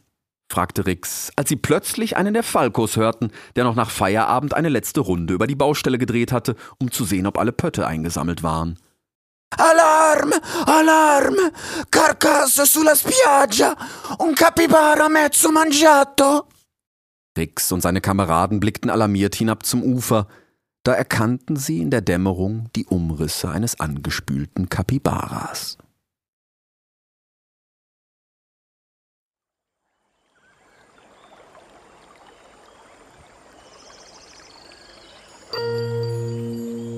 [0.50, 5.00] fragte Rix, als sie plötzlich einen der Falkos hörten, der noch nach Feierabend eine letzte
[5.00, 8.78] Runde über die Baustelle gedreht hatte, um zu sehen, ob alle Pötte eingesammelt waren.
[9.56, 10.32] Alarm!
[10.66, 11.36] Alarm!
[11.92, 13.76] Carcasse sulla spiaggia!
[14.18, 16.48] Un capibara mezzo mangiato!
[17.38, 20.26] Rix und seine Kameraden blickten alarmiert hinab zum Ufer.
[20.85, 25.78] Da erkannten sie in der Dämmerung die Umrisse eines angespülten Kapibaras.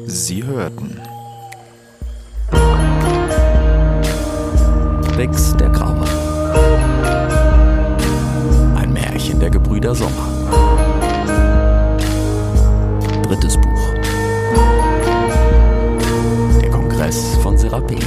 [0.06, 1.00] Sie hörten
[5.16, 6.04] Rex der Graue.
[8.76, 10.26] Ein Märchen der Gebrüder Sommer.
[13.22, 13.75] Drittes Buch.
[17.06, 18.00] Kongress von Serapeo.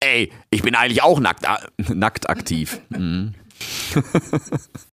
[0.00, 1.44] Ey, ich bin eigentlich auch nackt.
[1.88, 2.80] Nackt aktiv.
[2.90, 3.34] Mhm.